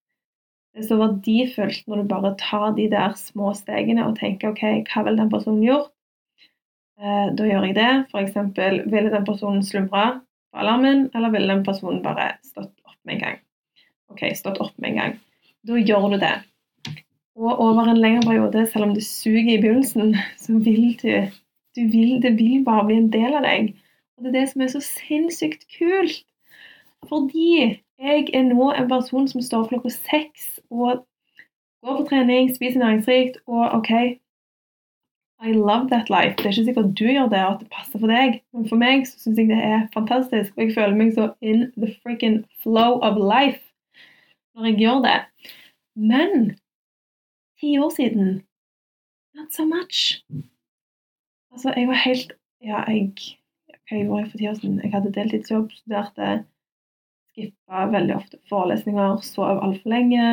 Det 0.71 0.85
er 0.85 0.87
de 0.87 0.99
verdifullt 1.01 1.87
når 1.87 2.01
du 2.01 2.07
bare 2.07 2.35
tar 2.39 2.69
de 2.77 2.85
der 2.91 3.15
små 3.19 3.51
stegene 3.57 4.05
og 4.07 4.15
tenker 4.19 4.53
OK, 4.53 4.61
hva 4.87 5.03
ville 5.03 5.19
den 5.19 5.31
personen 5.33 5.65
gjort? 5.65 5.91
Eh, 7.01 7.27
da 7.35 7.47
gjør 7.47 7.65
jeg 7.67 7.75
det. 7.75 7.89
F.eks. 8.13 8.37
ville 8.93 9.11
den 9.11 9.25
personen 9.27 9.65
slumra 9.67 10.05
på 10.51 10.61
alarmen, 10.63 11.09
eller 11.15 11.33
ville 11.33 11.51
den 11.51 11.65
personen 11.67 11.99
bare 12.05 12.35
stått 12.45 12.71
opp 12.85 12.97
med 13.03 13.17
en 13.17 13.23
gang? 13.25 13.41
OK, 14.13 14.23
stått 14.37 14.61
opp 14.63 14.71
med 14.77 14.93
en 14.93 15.01
gang. 15.01 15.19
Da 15.67 15.81
gjør 15.81 16.07
du 16.13 16.17
det. 16.21 16.33
Og 17.35 17.59
over 17.63 17.91
en 17.91 17.99
lengre 17.99 18.23
periode, 18.29 18.65
selv 18.71 18.87
om 18.87 18.95
det 18.95 19.03
suger 19.07 19.57
i 19.57 19.59
begynnelsen, 19.59 20.15
så 20.43 20.55
vil 20.55 20.93
du, 21.03 21.11
du 21.75 21.83
vil, 21.91 22.21
Det 22.23 22.37
vil 22.39 22.63
bare 22.63 22.87
bli 22.87 23.01
en 23.01 23.11
del 23.11 23.35
av 23.35 23.43
deg. 23.49 23.73
Og 24.15 24.23
det 24.23 24.31
er 24.31 24.39
det 24.39 24.47
som 24.53 24.63
er 24.63 24.71
så 24.71 24.83
sinnssykt 24.85 25.67
kult. 25.77 26.23
Fordi 27.09 27.81
jeg 28.01 28.27
er 28.33 28.43
nå 28.47 28.71
en 28.71 28.89
person 28.89 29.27
som 29.27 29.41
står 29.41 29.65
opp 29.65 29.73
klokka 29.73 29.89
seks 29.93 30.60
og 30.71 31.05
går 31.83 31.97
på 31.97 32.07
trening, 32.09 32.55
spiser 32.55 32.79
næringsrikt 32.79 33.37
og 33.47 33.71
OK 33.77 33.91
I 35.41 35.53
love 35.53 35.87
that 35.89 36.09
life. 36.09 36.35
Det 36.37 36.45
er 36.45 36.53
ikke 36.53 36.65
sikkert 36.65 36.97
du 36.99 37.05
gjør 37.05 37.29
det, 37.33 37.41
og 37.45 37.53
at 37.53 37.59
det 37.59 37.69
passer 37.73 37.99
for 37.99 38.11
deg, 38.11 38.41
men 38.53 38.67
for 38.69 38.77
meg 38.77 39.07
så 39.09 39.17
syns 39.23 39.39
jeg 39.41 39.49
det 39.49 39.57
er 39.57 39.87
fantastisk. 39.93 40.53
Og 40.53 40.63
jeg 40.63 40.75
føler 40.75 40.95
meg 40.95 41.15
så 41.15 41.31
in 41.41 41.71
the 41.81 41.89
freaking 42.03 42.43
flow 42.61 42.99
of 43.01 43.17
life 43.17 43.63
når 44.53 44.65
jeg 44.69 44.77
gjør 44.83 44.99
det. 45.07 45.19
Men 45.95 46.31
ti 47.59 47.77
år 47.79 47.89
siden 47.95 48.41
not 49.33 49.53
so 49.53 49.65
much. 49.65 50.23
Altså, 51.51 51.73
jeg 51.75 51.87
var 51.87 51.93
helt 51.93 52.33
Ja, 52.61 52.83
jeg 52.87 53.11
Hva 53.89 53.97
gjorde 53.97 54.21
jeg 54.21 54.31
for 54.31 54.37
ti 54.37 54.47
år 54.47 54.53
siden? 54.53 54.81
Jeg 54.83 54.91
hadde 54.93 55.13
deltidsjobb, 55.13 55.71
studerte, 55.71 56.43
skippa 57.31 57.87
veldig 57.91 58.15
ofte 58.15 58.37
forelesninger, 58.49 59.17
sov 59.25 59.63
altfor 59.63 59.89
lenge, 59.89 60.25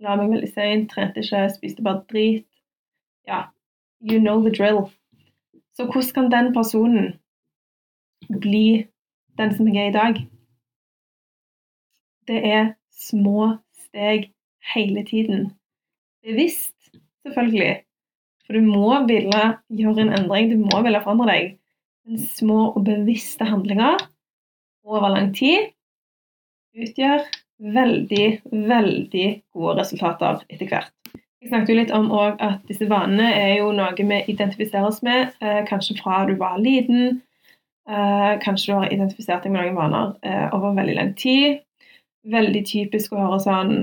la 0.00 0.16
meg 0.16 0.32
veldig 0.32 0.48
seint, 0.54 0.88
trente 0.92 1.20
ikke, 1.22 1.44
spiste 1.54 1.84
bare 1.84 2.04
drit. 2.10 2.46
Ja, 3.28 3.44
you 4.00 4.20
know 4.20 4.40
the 4.42 4.52
drill. 4.52 4.86
Så 5.76 5.86
hvordan 5.86 6.14
kan 6.14 6.30
den 6.32 6.52
personen 6.54 7.12
bli 8.40 8.86
den 9.38 9.54
som 9.56 9.68
jeg 9.68 9.86
er 9.86 9.90
i 9.90 9.98
dag? 9.98 10.20
Det 12.28 12.40
er 12.46 12.72
små 12.92 13.56
steg 13.86 14.30
hele 14.74 15.04
tiden. 15.04 15.50
Bevisst, 16.22 16.92
selvfølgelig. 17.26 17.82
For 18.46 18.58
du 18.58 18.66
må 18.66 19.06
ville 19.06 19.42
gjøre 19.68 20.04
en 20.04 20.14
endring, 20.18 20.50
du 20.50 20.58
må 20.60 20.82
ville 20.82 21.02
forandre 21.04 21.28
deg. 21.32 21.52
Men 22.06 22.18
små 22.18 22.72
og 22.74 22.84
bevisste 22.84 23.44
handlinger 23.44 24.00
over 24.84 25.08
lang 25.12 25.30
tid 25.36 25.70
utgjør 26.74 27.24
veldig, 27.60 28.26
veldig 28.52 29.28
gode 29.54 29.76
resultater 29.80 30.44
etter 30.48 30.68
hvert. 30.70 30.92
Jeg 31.40 31.48
snakket 31.48 31.72
jo 31.72 31.78
litt 31.78 31.94
om 31.96 32.10
at 32.12 32.60
disse 32.68 32.88
vanene 32.88 33.30
er 33.32 33.54
jo 33.60 33.70
noe 33.72 33.96
vi 33.96 34.20
identifiserer 34.32 34.88
oss 34.88 35.00
med, 35.02 35.32
eh, 35.40 35.62
kanskje 35.68 35.96
fra 36.02 36.26
du 36.28 36.34
var 36.36 36.58
liten. 36.60 37.22
Eh, 37.88 38.38
kanskje 38.44 38.72
du 38.72 38.78
har 38.78 38.92
identifisert 38.92 39.42
deg 39.42 39.52
med 39.52 39.64
noen 39.64 39.76
vaner 39.76 40.14
eh, 40.22 40.48
over 40.54 40.76
veldig 40.76 40.94
lang 40.94 41.14
tid 41.16 41.60
veldig 42.28 42.64
typisk 42.66 43.14
å 43.14 43.22
høre 43.24 43.40
sånn 43.42 43.76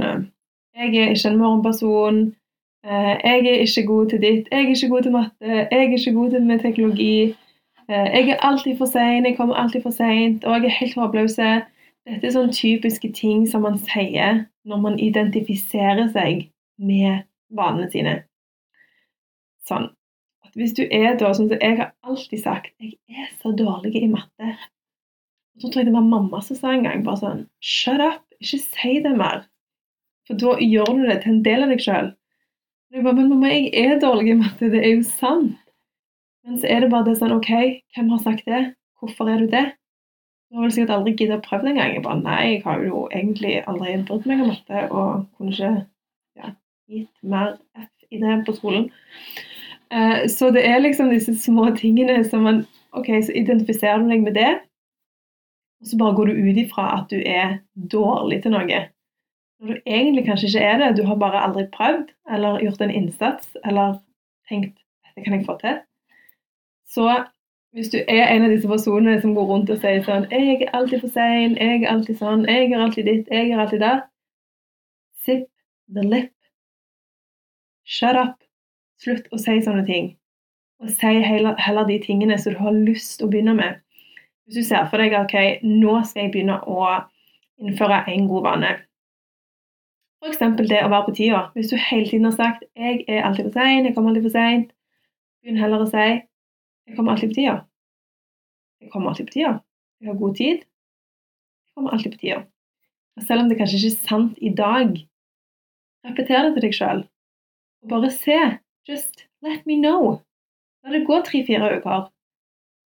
Jeg 0.78 0.94
er 0.94 1.14
ikke 1.16 1.32
en 1.32 1.40
morgenperson. 1.42 2.20
Jeg 2.86 3.46
er 3.48 3.64
ikke 3.64 3.84
god 3.88 4.10
til 4.12 4.20
ditt. 4.22 4.50
Jeg 4.52 4.60
er 4.60 4.74
ikke 4.76 4.90
god 4.92 5.08
til 5.08 5.16
matte. 5.16 5.48
Jeg 5.48 5.68
er 5.74 5.96
ikke 5.96 6.14
god 6.14 6.36
med 6.46 6.60
teknologi. 6.62 7.36
Jeg 7.90 8.30
er 8.30 8.44
alltid 8.46 8.78
for 8.78 8.86
sein. 8.86 9.26
Jeg 9.26 9.38
kommer 9.40 9.58
alltid 9.58 9.82
for 9.82 9.96
seint. 9.96 10.46
Og 10.46 10.54
jeg 10.54 10.70
er 10.70 10.78
helt 10.78 11.00
håpløs. 11.02 11.40
Dette 12.08 12.30
er 12.30 12.32
sånne 12.32 12.56
typiske 12.56 13.10
ting 13.16 13.44
som 13.52 13.66
man 13.68 13.78
sier 13.84 14.46
når 14.68 14.80
man 14.84 14.98
identifiserer 15.04 16.08
seg 16.14 16.46
med 16.80 17.26
vanene 17.52 17.90
sine. 17.92 18.14
Sånn. 19.68 19.90
At 20.48 20.56
hvis 20.56 20.76
du 20.78 20.86
er 20.86 21.18
da, 21.20 21.34
sånn 21.36 21.50
som 21.52 21.60
jeg 21.60 21.80
har 21.82 21.92
alltid 22.08 22.44
sagt, 22.46 22.72
jeg 22.80 22.96
er 23.12 23.28
så 23.42 23.52
dårlig 23.52 23.98
i 24.00 24.08
matte. 24.12 24.54
Og 25.58 25.66
så 25.66 25.72
tror 25.72 25.82
jeg 25.82 25.90
det 25.90 25.98
var 25.98 26.08
mamma 26.08 26.40
som 26.46 26.60
sa 26.60 26.72
en 26.72 26.86
gang 26.86 27.04
bare 27.04 27.20
sånn 27.24 27.44
Shut 27.60 28.00
up! 28.00 28.24
Ikke 28.38 28.60
si 28.62 29.00
det 29.02 29.16
mer. 29.18 29.48
For 30.30 30.38
da 30.40 30.54
gjør 30.62 30.92
du 30.94 31.06
det 31.10 31.22
til 31.24 31.34
en 31.34 31.44
del 31.44 31.66
av 31.66 31.72
deg 31.74 31.82
sjøl. 31.82 32.12
Men 32.94 33.08
mamma, 33.18 33.50
jeg 33.50 33.72
er 33.82 34.00
dårlig 34.00 34.32
i 34.32 34.38
matte. 34.44 34.70
Det 34.72 34.80
er 34.80 34.94
jo 34.94 35.04
sant. 35.10 35.58
Men 36.46 36.62
så 36.62 36.70
er 36.72 36.86
det 36.86 36.92
bare 36.94 37.10
det 37.10 37.18
sånn 37.20 37.36
OK, 37.36 37.52
hvem 37.96 38.12
har 38.14 38.22
sagt 38.24 38.46
det? 38.48 38.62
Hvorfor 39.02 39.32
er 39.34 39.42
du 39.44 39.52
det? 39.52 39.66
Du 40.48 40.56
har 40.56 40.64
vel 40.64 40.72
sikkert 40.72 40.94
aldri 40.96 41.14
giddet 41.20 41.42
å 41.42 41.44
prøve 41.44 41.66
det 41.66 41.74
engang. 41.74 41.94
Jeg 41.98 42.04
bare 42.06 42.22
nei, 42.22 42.42
jeg 42.54 42.64
har 42.64 42.84
jo 42.88 43.04
egentlig 43.12 43.58
aldri 43.68 43.98
brydd 44.08 44.28
meg 44.30 44.44
om 44.44 44.52
matte 44.54 44.84
og 44.88 45.26
kunne 45.36 45.54
ikke 45.54 45.72
ja, 46.40 46.52
gitt 46.88 47.12
mer 47.34 47.58
F 47.76 47.92
i 48.16 48.22
det 48.22 48.38
på 48.48 48.56
skolen. 48.56 48.88
Uh, 49.92 50.24
så 50.32 50.52
det 50.56 50.64
er 50.68 50.80
liksom 50.84 51.12
disse 51.12 51.36
små 51.40 51.70
tingene 51.76 52.22
som 52.28 52.48
man 52.48 52.64
OK, 52.96 53.10
så 53.28 53.36
identifiserer 53.36 54.04
du 54.04 54.12
deg 54.12 54.24
med 54.24 54.40
det. 54.40 54.54
Og 55.82 55.90
så 55.92 56.00
bare 56.00 56.16
går 56.16 56.32
du 56.32 56.40
ut 56.48 56.62
ifra 56.64 56.88
at 56.96 57.12
du 57.12 57.20
er 57.20 57.60
dårlig 57.92 58.42
til 58.44 58.56
noe. 58.56 58.80
Når 59.58 59.74
du 59.74 59.90
egentlig 59.90 60.26
kanskje 60.26 60.52
ikke 60.52 60.66
er 60.70 60.80
det, 60.82 60.90
du 60.98 61.04
har 61.10 61.20
bare 61.22 61.44
aldri 61.44 61.66
prøvd 61.74 62.12
eller 62.34 62.62
gjort 62.64 62.82
en 62.86 62.94
innsats 62.94 63.56
eller 63.64 64.00
tenkt 64.50 64.78
dette 64.78 65.26
kan 65.26 65.36
jeg 65.36 65.46
få 65.48 65.58
til. 65.62 65.80
Så 66.88 67.08
hvis 67.78 67.90
du 67.90 67.98
er 68.08 68.26
en 68.34 68.44
av 68.44 68.50
disse 68.50 68.68
personene 68.68 69.20
som 69.22 69.36
går 69.38 69.46
rundt 69.46 69.70
og 69.70 69.78
sier 69.82 70.00
sånn 70.02 70.24
'Jeg 70.32 70.62
er 70.66 70.70
alltid 70.74 71.02
for 71.02 71.14
sein. 71.14 71.58
Jeg 71.62 71.84
er 71.84 71.90
alltid 71.92 72.16
sånn. 72.18 72.46
Jeg 72.50 72.72
er 72.72 72.80
alltid 72.82 73.06
ditt. 73.06 73.28
Jeg 73.32 73.52
er 73.52 73.60
alltid 73.62 73.80
det.' 73.80 74.02
Sip 75.26 75.44
the 75.94 76.02
lip. 76.02 76.34
Shut 77.86 78.16
up. 78.16 78.42
Slutt 78.98 79.28
å 79.32 79.38
si 79.38 79.62
sånne 79.62 79.86
ting. 79.86 80.18
Og 80.82 80.90
si 80.90 81.12
heller, 81.22 81.84
de 81.88 82.00
tingene 82.00 82.38
som 82.38 82.54
du 82.54 82.60
har 82.60 82.72
lyst 82.72 83.20
til 83.20 83.28
å 83.28 83.30
begynne 83.30 83.54
med. 83.54 83.76
Hvis 84.46 84.56
du 84.56 84.64
ser 84.64 84.90
for 84.90 84.98
deg 84.98 85.14
okay, 85.14 85.60
nå 85.62 86.04
skal 86.06 86.22
jeg 86.24 86.32
begynne 86.32 86.58
å 86.66 87.04
innføre 87.62 88.00
en 88.08 88.28
god 88.28 88.44
vane. 88.44 88.72
F.eks. 90.26 90.40
det 90.66 90.82
å 90.82 90.90
være 90.90 91.06
på 91.06 91.16
tida. 91.20 91.44
Hvis 91.54 91.70
du 91.70 91.78
hele 91.78 92.10
tiden 92.10 92.26
har 92.26 92.34
sagt 92.42 92.64
'jeg 92.76 93.06
er 93.08 93.22
alltid 93.22 93.46
for 93.46 93.52
sein', 93.52 93.86
'jeg 93.86 93.96
kommer 93.96 94.10
alltid 94.10 94.24
for 94.24 94.38
seint', 94.40 94.72
begynn 95.44 95.62
heller 95.62 95.86
å 95.86 95.92
si 95.94 96.22
'jeg 96.88 96.96
kommer 96.96 97.12
alltid 97.12 97.30
på 97.30 97.40
tida'. 97.40 97.66
Jeg 98.82 98.92
kommer 98.92 99.10
alltid 99.10 99.28
på 99.28 99.34
tida. 99.34 99.54
Jeg 100.02 100.08
har 100.08 100.18
god 100.18 100.36
tid. 100.36 100.58
Jeg 101.66 101.72
kommer 101.76 101.92
alltid 101.92 102.12
på 102.12 102.18
tida. 102.18 102.40
Og 103.18 103.24
selv 103.24 103.42
om 103.42 103.50
det 103.50 103.58
kanskje 103.58 103.78
ikke 103.78 103.96
er 103.96 104.08
sant 104.08 104.38
i 104.42 104.50
dag, 104.50 104.90
repeter 106.06 106.44
det 106.46 106.54
til 106.54 106.66
deg 106.68 106.76
sjøl. 106.78 107.02
Bare 107.90 108.12
se. 108.12 108.38
Just 108.88 109.26
let 109.42 109.66
me 109.66 109.76
know. 109.82 110.22
La 110.84 110.94
det 110.94 111.08
gå 111.08 111.18
tre-fire 111.26 111.72
uker. 111.78 112.08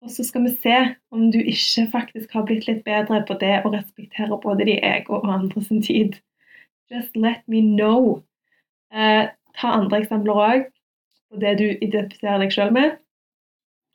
Og 0.02 0.10
så 0.10 0.24
skal 0.26 0.48
vi 0.48 0.56
se 0.64 0.78
om 1.14 1.28
du 1.32 1.38
ikke 1.38 1.86
faktisk 1.92 2.32
har 2.34 2.46
blitt 2.48 2.66
litt 2.68 2.84
bedre 2.88 3.22
på 3.28 3.38
det 3.44 3.60
å 3.62 3.72
respektere 3.74 4.40
både 4.42 4.66
de 4.66 4.80
ego 4.82 5.20
og 5.20 5.30
andre 5.30 5.62
sin 5.62 5.84
tid. 5.86 6.18
Just 6.92 7.16
let 7.16 7.44
me 7.48 7.62
know. 7.62 8.24
Eh, 8.94 9.30
ta 9.60 9.76
andre 9.78 10.02
eksempler 10.02 10.42
òg 10.48 10.66
på 11.30 11.44
det 11.44 11.54
du 11.60 11.68
identifiserer 11.70 12.42
deg 12.42 12.56
sjøl 12.56 12.74
med. 12.76 12.98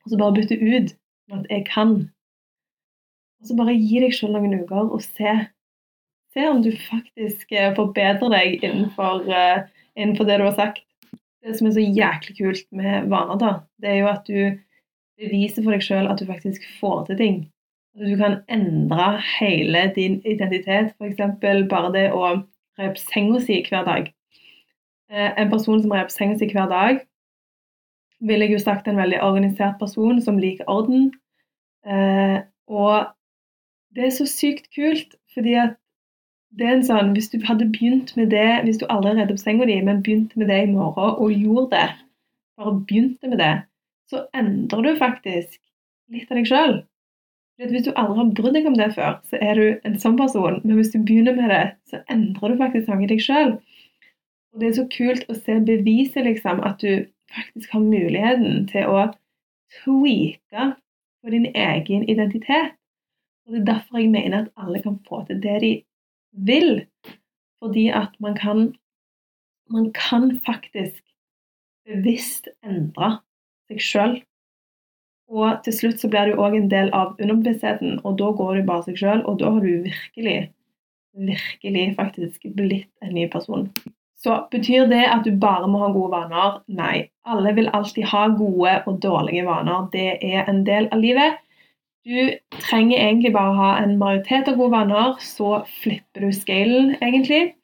Og 0.07 0.12
så 0.12 0.19
bare 0.21 0.37
bytte 0.38 0.55
ut 0.55 0.95
med 1.29 1.38
at 1.38 1.47
'jeg 1.51 1.66
kan'. 1.66 2.07
Og 3.40 3.47
så 3.47 3.57
bare 3.57 3.75
gi 3.75 4.01
deg 4.01 4.14
sjøl 4.14 4.33
noen 4.33 4.61
uker 4.62 4.92
og 4.95 5.03
se. 5.03 5.33
Se 6.33 6.49
om 6.49 6.62
du 6.62 6.71
faktisk 6.71 7.53
eh, 7.53 7.75
forbedrer 7.75 8.31
deg 8.31 8.62
innenfor, 8.62 9.27
uh, 9.27 9.66
innenfor 9.97 10.25
det 10.29 10.38
du 10.38 10.45
har 10.45 10.55
sagt. 10.55 10.85
Det 11.42 11.57
som 11.59 11.66
er 11.66 11.75
så 11.77 11.85
jæklig 11.85 12.37
kult 12.38 12.66
med 12.71 13.09
vaner, 13.09 13.38
da, 13.38 13.53
det 13.81 13.90
er 13.90 13.99
jo 13.99 14.09
at 14.11 14.27
du 14.27 14.59
beviser 15.19 15.62
for 15.64 15.75
deg 15.75 15.85
sjøl 15.85 16.09
at 16.11 16.21
du 16.21 16.27
faktisk 16.29 16.62
får 16.81 17.07
til 17.07 17.21
ting. 17.21 17.37
At 17.97 18.07
du 18.11 18.16
kan 18.21 18.40
endre 18.53 19.09
hele 19.38 19.87
din 19.97 20.21
identitet, 20.25 20.92
f.eks. 21.01 21.23
bare 21.71 21.92
det 21.95 22.07
å 22.12 22.23
re 22.79 22.90
opp 22.90 23.01
senga 23.01 23.40
si 23.40 23.62
hver 23.66 23.87
dag. 23.88 24.11
Eh, 25.11 25.31
en 25.40 25.51
person 25.51 25.81
som 25.83 25.95
opp 25.97 26.12
senga 26.12 26.37
si 26.38 26.51
hver 26.53 26.69
dag, 26.69 27.01
vil 28.20 28.44
jeg 28.44 28.55
jo 28.55 28.61
sagt 28.62 28.88
en 28.88 28.96
veldig 29.00 29.20
organisert 29.22 29.79
person 29.81 30.20
som 30.24 30.38
liker 30.40 30.68
orden. 30.70 31.11
Eh, 31.87 32.40
og 32.66 33.12
det 33.96 34.07
er 34.07 34.14
så 34.14 34.26
sykt 34.29 34.70
kult, 34.74 35.16
fordi 35.35 35.55
at 35.61 35.76
det 36.57 36.66
er 36.66 36.76
en 36.79 36.87
sånn, 36.87 37.12
Hvis 37.12 37.29
du 37.29 37.38
hadde 37.44 37.68
begynt 37.68 38.14
med 38.16 38.31
det 38.33 38.62
hvis 38.64 38.79
du 38.81 38.87
aldri 38.88 39.12
redde 39.16 39.35
opp 39.35 39.42
senga 39.42 39.66
di, 39.68 39.76
men 39.85 40.02
begynte 40.02 40.38
med 40.40 40.48
det 40.48 40.62
i 40.64 40.72
morgen 40.72 41.18
og 41.20 41.33
gjorde 41.33 41.70
det, 41.74 41.88
bare 42.57 42.76
begynte 42.88 43.29
med 43.29 43.38
det, 43.42 43.55
så 44.09 44.24
endrer 44.35 44.83
du 44.87 45.00
faktisk 45.00 45.59
litt 46.14 46.31
av 46.31 46.38
deg 46.38 46.48
sjøl. 46.48 46.76
Hvis 47.61 47.87
du 47.87 47.92
aldri 47.96 48.18
har 48.20 48.33
brydd 48.37 48.57
deg 48.57 48.68
om 48.68 48.76
det 48.76 48.90
før, 48.94 49.18
så 49.29 49.40
er 49.40 49.59
du 49.59 49.66
en 49.88 49.98
sånn 50.00 50.16
person. 50.16 50.61
Men 50.64 50.76
hvis 50.76 50.92
du 50.92 50.98
begynner 51.00 51.37
med 51.37 51.50
det, 51.52 51.64
så 51.90 52.00
endrer 52.12 52.52
du 52.52 52.61
faktisk 52.61 52.88
noe 52.88 53.05
i 53.05 53.11
deg 53.11 53.22
sjøl. 53.24 53.57
Og 54.52 54.61
det 54.61 54.68
er 54.68 54.74
så 54.76 54.87
kult 54.92 55.29
å 55.33 55.37
se 55.37 55.57
beviset, 55.64 56.22
liksom, 56.29 56.61
at 56.64 56.85
du 56.85 57.07
faktisk 57.32 57.72
har 57.72 57.84
muligheten 57.84 58.66
til 58.70 58.90
å 58.90 59.04
tweake 59.82 60.72
på 61.22 61.34
din 61.34 61.46
egen 61.54 62.08
identitet. 62.08 62.76
Og 63.46 63.54
Det 63.54 63.60
er 63.60 63.72
derfor 63.72 63.98
jeg 63.98 64.10
mener 64.10 64.44
at 64.44 64.52
alle 64.56 64.82
kan 64.82 64.98
få 65.08 65.24
til 65.26 65.42
det 65.42 65.60
de 65.62 65.72
vil. 66.32 66.86
Fordi 67.62 67.88
at 67.88 68.12
man 68.20 68.34
kan 68.34 68.76
Man 69.68 69.92
kan 69.92 70.40
faktisk 70.46 71.02
bevisst 71.86 72.48
endre 72.62 73.08
seg 73.66 73.80
sjøl. 73.82 74.12
Og 75.26 75.64
til 75.64 75.74
slutt 75.74 75.98
så 75.98 76.10
blir 76.10 76.30
du 76.30 76.38
òg 76.38 76.54
en 76.54 76.68
del 76.70 76.92
av 76.94 77.16
underbevisstheten, 77.18 77.98
og 78.06 78.14
da 78.20 78.30
går 78.38 78.60
du 78.60 78.68
bare 78.68 78.86
seg 78.86 79.00
sjøl, 79.00 79.24
og 79.26 79.40
da 79.40 79.50
har 79.50 79.66
du 79.66 79.82
virkelig, 79.88 80.36
virkelig 81.18 81.86
faktisk 81.96 82.46
blitt 82.54 82.92
en 83.02 83.14
ny 83.18 83.26
person. 83.32 83.66
Så 84.16 84.37
betyr 84.50 84.87
det 84.88 85.02
at 85.12 85.26
du 85.26 85.35
bare 85.40 85.68
må 85.68 85.83
ha 85.85 85.90
gode 85.92 86.14
vaner? 86.14 86.61
Nei. 86.72 87.09
Alle 87.29 87.52
vil 87.57 87.68
alltid 87.76 88.09
ha 88.12 88.26
gode 88.33 88.79
og 88.87 89.00
dårlige 89.02 89.44
vaner. 89.46 89.90
Det 89.92 90.16
er 90.24 90.48
en 90.48 90.62
del 90.66 90.88
av 90.92 91.02
livet. 91.05 91.42
Du 92.07 92.31
trenger 92.62 93.00
egentlig 93.00 93.33
bare 93.35 93.57
ha 93.59 93.70
en 93.83 93.96
majoritet 93.98 94.48
av 94.48 94.57
gode 94.57 94.72
vaner, 94.76 95.16
så 95.20 95.64
flipper 95.83 96.24
du 96.24 96.33
scalen, 96.33 96.94
egentlig. 97.02 97.57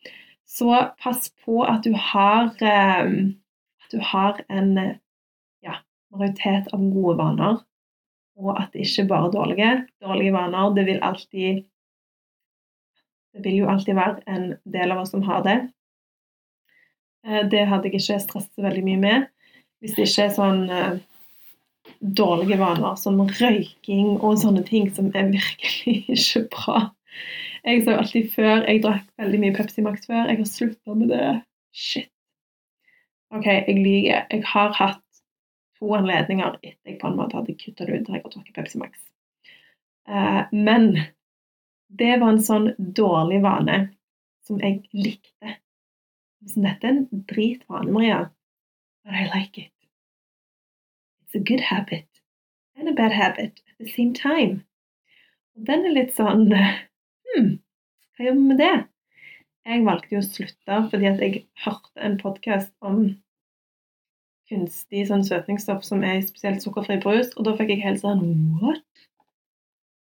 Så 0.51 0.75
pass 1.01 1.31
på 1.45 1.63
at 1.65 1.87
du 1.87 1.95
har, 1.97 2.51
eh, 2.61 3.13
at 3.85 3.95
du 3.95 4.03
har 4.03 4.43
en 4.51 4.99
majoritet 6.13 6.69
av 6.75 6.81
gode 6.93 7.17
vaner, 7.19 7.61
og 8.37 8.57
at 8.61 8.73
det 8.75 8.85
ikke 8.87 9.09
bare 9.09 9.29
er 9.29 9.37
dårlige. 9.37 9.71
Dårlige 10.05 10.35
vaner, 10.35 10.75
det 10.75 10.87
vil 10.87 11.03
alltid 11.03 11.65
Det 13.33 13.41
vil 13.45 13.55
jo 13.63 13.69
alltid 13.73 13.95
være 13.97 14.21
en 14.29 14.43
del 14.69 14.91
av 14.93 14.99
oss 15.01 15.11
som 15.15 15.23
har 15.25 15.41
det. 15.43 15.73
Eh, 17.27 17.45
det 17.51 17.67
hadde 17.71 17.89
jeg 17.89 18.01
ikke 18.01 18.21
stresset 18.23 18.65
veldig 18.67 18.85
mye 18.87 19.01
med. 19.03 19.27
Hvis 19.83 19.97
det 19.97 20.07
ikke 20.09 20.27
er 20.29 20.35
sånn 20.37 20.63
eh, 20.71 20.99
dårlige 22.03 22.59
vaner 22.61 22.97
som 22.99 23.21
røyking 23.23 24.17
og 24.19 24.41
sånne 24.43 24.65
ting 24.67 24.91
som 24.95 25.11
er 25.15 25.31
virkelig 25.35 25.97
ikke 26.17 26.47
bra. 26.55 26.83
Jeg 27.63 27.85
sa 27.85 27.95
alltid 28.01 28.31
før 28.33 28.65
Jeg 28.67 28.83
drakk 28.83 29.07
veldig 29.23 29.39
mye 29.43 29.55
Pepsi 29.55 29.85
Max 29.87 30.09
før. 30.09 30.27
Jeg 30.27 30.41
har 30.41 30.51
slutta 30.51 30.99
med 30.99 31.15
det. 31.15 31.31
Shit. 31.73 32.11
OK, 33.33 33.47
jeg 33.47 33.79
lyver. 33.79 34.27
Jeg 34.31 34.45
har 34.51 34.75
hatt 34.77 35.01
to 35.79 35.95
anledninger 35.97 36.59
etter 36.61 36.93
jeg 36.93 36.99
på 37.01 37.09
en 37.09 37.19
måte 37.19 37.39
hadde 37.39 37.57
kutta 37.59 37.87
det 37.87 38.01
ut 38.01 38.09
da 38.09 38.19
jeg 38.19 38.27
har 38.27 38.55
Pepsi 38.59 38.83
Max. 38.83 38.99
Uh, 40.11 40.43
men 40.51 40.91
det 41.99 42.17
var 42.19 42.33
en 42.33 42.43
sånn 42.43 42.73
dårlig 42.79 43.41
vane 43.45 43.79
som 44.47 44.59
jeg 44.63 44.83
likte. 44.97 45.57
Så 46.47 46.63
dette 46.63 46.87
er 46.87 46.97
en 46.97 47.25
dritvane, 47.31 47.93
Maria, 47.93 48.31
but 49.05 49.15
I 49.15 49.29
like 49.35 49.59
it. 49.59 49.73
It's 51.23 51.35
a 51.35 51.39
good 51.39 51.61
habit 51.61 52.09
and 52.77 52.89
a 52.89 52.93
bad 52.93 53.13
habit 53.13 53.61
at 53.69 53.79
the 53.79 53.89
same 53.89 54.15
time. 54.15 54.65
Og 55.57 55.67
den 55.67 55.87
er 55.87 55.95
litt 55.97 56.15
sånn 56.17 56.49
Hm, 56.53 57.53
hva 58.13 58.25
gjør 58.27 58.35
vi 58.37 58.47
med 58.49 58.59
det? 58.61 58.73
Jeg 59.65 59.85
valgte 59.87 60.17
jo 60.17 60.21
å 60.21 60.27
slutte 60.27 60.79
fordi 60.91 61.07
at 61.09 61.21
jeg 61.23 61.45
hørte 61.65 62.03
en 62.03 62.19
podkast 62.21 62.73
om 62.85 63.05
kunstig 64.51 65.07
sånn 65.09 65.25
søtningsstoff 65.25 65.87
som 65.87 66.03
er 66.05 66.21
spesielt 66.27 66.65
sukkerfri 66.65 66.99
brus. 67.01 67.31
Og 67.39 67.47
da 67.47 67.55
fikk 67.57 67.73
jeg 67.73 67.85
helt 67.87 68.03
sånn 68.03 68.27
What 68.61 69.07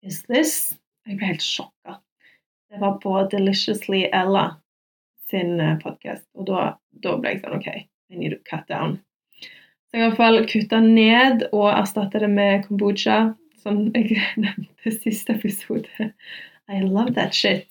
is 0.05 0.21
this? 0.27 0.75
Jeg 1.07 1.17
ble 1.17 1.31
helt 1.31 1.45
sjokka. 1.45 1.97
Det 2.67 2.83
var 2.83 2.99
på 3.01 3.15
Deliciously 3.31 4.05
Ella 4.11 4.49
sin 5.31 5.59
eh, 5.59 5.75
podkast, 5.81 6.25
og 6.37 6.47
da, 6.49 6.63
da, 7.03 7.17
ble 7.19 7.35
jeg 7.35 7.43
sånn 7.43 7.57
OK, 7.59 7.69
I 7.73 8.19
need 8.19 8.35
to 8.35 8.39
cut 8.47 8.67
down. 8.71 8.99
Så 9.87 9.97
jeg 9.97 10.03
har 10.03 10.07
i 10.07 10.09
hvert 10.11 10.19
fall 10.19 10.39
kutta 10.51 10.79
ned 10.83 11.47
og 11.53 11.69
erstatta 11.71 12.21
det 12.23 12.29
med 12.31 12.65
kombucha, 12.67 13.19
som 13.63 13.87
jeg 13.95 14.19
nevnte 14.39 14.95
siste 14.99 15.37
episode. 15.37 16.11
I 16.67 16.81
love 16.83 17.13
that 17.15 17.35
shit. 17.35 17.67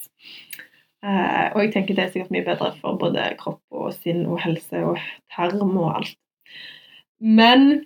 Uh, 1.04 1.52
og 1.54 1.60
jeg 1.60 1.74
tenker 1.74 1.94
det 1.94 2.06
er 2.06 2.14
sikkert 2.14 2.32
mye 2.34 2.46
bedre 2.46 2.70
for 2.80 2.96
både 2.98 3.28
kropp 3.38 3.60
og 3.70 3.92
sinn 3.94 4.24
og 4.24 4.40
helse 4.42 4.80
og 4.82 4.96
tarm 5.34 5.76
og 5.76 5.90
alt. 6.00 6.16
Men 7.20 7.84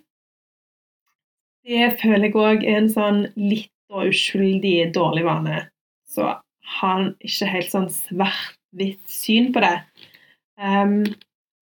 det 1.66 1.98
føler 2.00 2.30
jeg 2.30 2.38
òg 2.38 2.64
er 2.64 2.78
en 2.78 2.88
sånn 2.90 3.20
litt 3.36 3.70
og 3.90 4.12
uskyldig 4.12 4.92
dårlig 4.94 5.26
vane. 5.26 5.64
Så 6.08 6.30
har 6.78 7.04
ikke 7.26 7.50
helt 7.50 7.72
sånn 7.72 7.90
svart-hvitt 8.70 9.08
syn 9.08 9.52
på 9.52 9.60
det. 9.60 9.82
Um, 10.60 11.04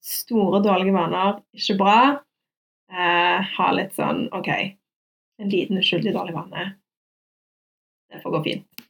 store, 0.02 0.62
dårlige 0.62 0.92
vaner, 0.92 1.40
ikke 1.52 1.78
bra. 1.78 2.18
Uh, 2.90 3.44
ha 3.44 3.72
litt 3.72 3.94
sånn 3.94 4.28
OK, 4.32 4.48
en 5.38 5.50
liten 5.50 5.78
uskyldig 5.78 6.14
dårlig 6.14 6.34
vane. 6.34 6.74
Det 8.10 8.22
får 8.22 8.30
gå 8.30 8.42
fint. 8.44 8.86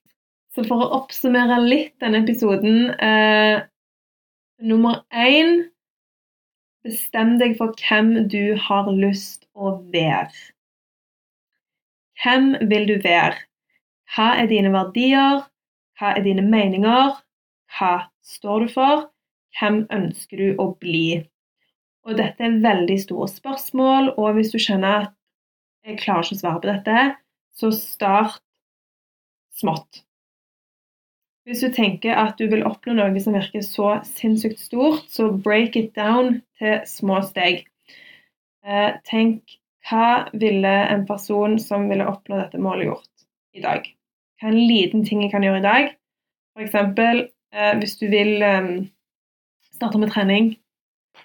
Så 0.54 0.64
for 0.64 0.82
å 0.82 1.02
oppsummere 1.02 1.58
litt 1.60 1.98
denne 2.00 2.22
episoden 2.22 2.90
uh, 2.94 3.66
Nummer 4.58 5.04
én 5.14 5.68
Bestem 6.86 7.36
deg 7.38 7.56
for 7.58 7.74
hvem 7.78 8.28
du 8.30 8.56
har 8.56 8.86
lyst 8.90 9.44
å 9.54 9.74
være. 9.92 10.30
Hvem 12.22 12.54
vil 12.70 12.86
du 12.88 12.94
være? 13.02 13.34
Hva 14.14 14.28
er 14.38 14.48
dine 14.50 14.70
verdier? 14.72 15.42
Hva 15.98 16.14
er 16.16 16.22
dine 16.24 16.46
meninger? 16.46 17.18
Hva 17.76 18.08
står 18.24 18.64
du 18.64 18.72
for? 18.72 19.06
Hvem 19.58 19.84
ønsker 19.92 20.40
du 20.40 20.60
å 20.62 20.70
bli? 20.80 21.22
Og 22.08 22.16
dette 22.16 22.44
er 22.44 22.60
veldig 22.64 22.96
store 23.02 23.28
spørsmål, 23.30 24.12
og 24.16 24.36
hvis 24.36 24.52
du 24.54 24.58
kjenner 24.62 25.08
at 25.08 25.14
jeg 25.86 26.00
klarer 26.00 26.24
ikke 26.24 26.38
å 26.38 26.42
svare 26.42 26.60
på 26.62 26.70
dette, 26.70 27.06
så 27.58 27.72
start 27.74 28.42
smått. 29.58 30.04
Hvis 31.48 31.62
du 31.64 31.72
tenker 31.72 32.12
at 32.20 32.36
du 32.36 32.44
vil 32.50 32.64
oppnå 32.68 32.94
noe 32.98 33.20
som 33.24 33.36
virker 33.36 33.62
så 33.64 33.94
sinnssykt 34.04 34.60
stort, 34.60 35.06
så 35.08 35.30
break 35.32 35.78
it 35.80 35.94
down 35.96 36.42
til 36.60 36.82
små 36.88 37.22
steg. 37.24 37.62
Eh, 38.68 38.90
tenk 39.08 39.56
hva 39.88 40.28
ville 40.36 40.74
en 40.92 41.06
person 41.08 41.56
som 41.62 41.88
ville 41.88 42.04
oppnå 42.04 42.36
dette 42.42 42.60
målet, 42.60 42.90
gjort 42.90 43.26
i 43.56 43.64
dag? 43.64 43.88
Hva 44.38 44.50
er 44.50 44.52
en 44.52 44.68
liten 44.68 45.06
ting 45.08 45.24
jeg 45.24 45.32
kan 45.32 45.46
gjøre 45.46 45.62
i 45.62 45.64
dag? 45.64 45.94
F.eks. 46.58 47.24
Eh, 47.54 47.74
hvis 47.80 47.96
du 47.96 48.06
vil 48.12 48.42
eh, 48.42 48.70
starte 49.78 49.98
med 49.98 50.10
trening. 50.10 50.56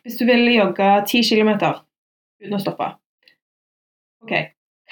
Hvis 0.04 0.18
du 0.20 0.26
vil 0.26 0.48
jogge 0.54 0.90
10 1.08 1.24
km 1.30 1.54
uten 2.44 2.58
å 2.58 2.62
stoppe. 2.62 2.90
Ok, 4.24 4.34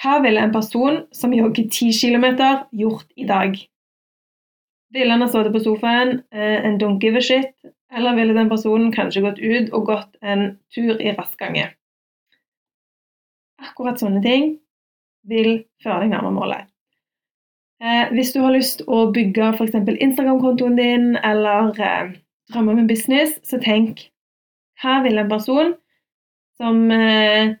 Hva 0.02 0.18
ville 0.24 0.40
en 0.42 0.52
person 0.52 1.02
som 1.14 1.34
jogger 1.34 1.68
10 1.68 1.92
km, 2.00 2.26
gjort 2.72 3.06
i 3.16 3.26
dag? 3.28 3.54
Ville 4.92 5.14
han 5.14 5.24
ha 5.24 5.28
sittet 5.30 5.54
på 5.54 5.62
sofaen 5.64 6.18
eh, 6.32 6.58
en 6.66 6.76
don't 6.80 7.00
give 7.00 7.16
a 7.16 7.22
shit, 7.24 7.54
eller 7.92 8.16
ville 8.16 8.34
den 8.36 8.50
personen 8.50 8.92
kanskje 8.92 9.22
gått 9.24 9.38
ut 9.38 9.70
og 9.72 9.86
gått 9.88 10.18
en 10.20 10.58
tur 10.74 11.00
i 11.00 11.14
raskgange? 11.16 11.70
Akkurat 13.62 14.00
sånne 14.00 14.20
ting 14.24 14.56
vil 15.28 15.62
føre 15.84 16.02
deg 16.02 16.12
nærmere 16.12 16.36
målet. 16.36 16.71
Eh, 17.82 18.12
hvis 18.14 18.30
du 18.30 18.38
har 18.44 18.54
lyst 18.54 18.84
å 18.86 19.08
bygge 19.10 19.48
f.eks. 19.56 19.74
Instagram-kontoen 19.74 20.76
din 20.78 21.16
eller 21.18 21.72
eh, 21.82 22.12
drømme 22.52 22.76
om 22.76 22.82
en 22.84 22.90
business, 22.90 23.34
så 23.42 23.58
tenk 23.62 24.04
hva 24.82 25.00
ville 25.02 25.24
en 25.24 25.32
person 25.32 25.72
som 26.60 26.78
eh, 26.94 27.56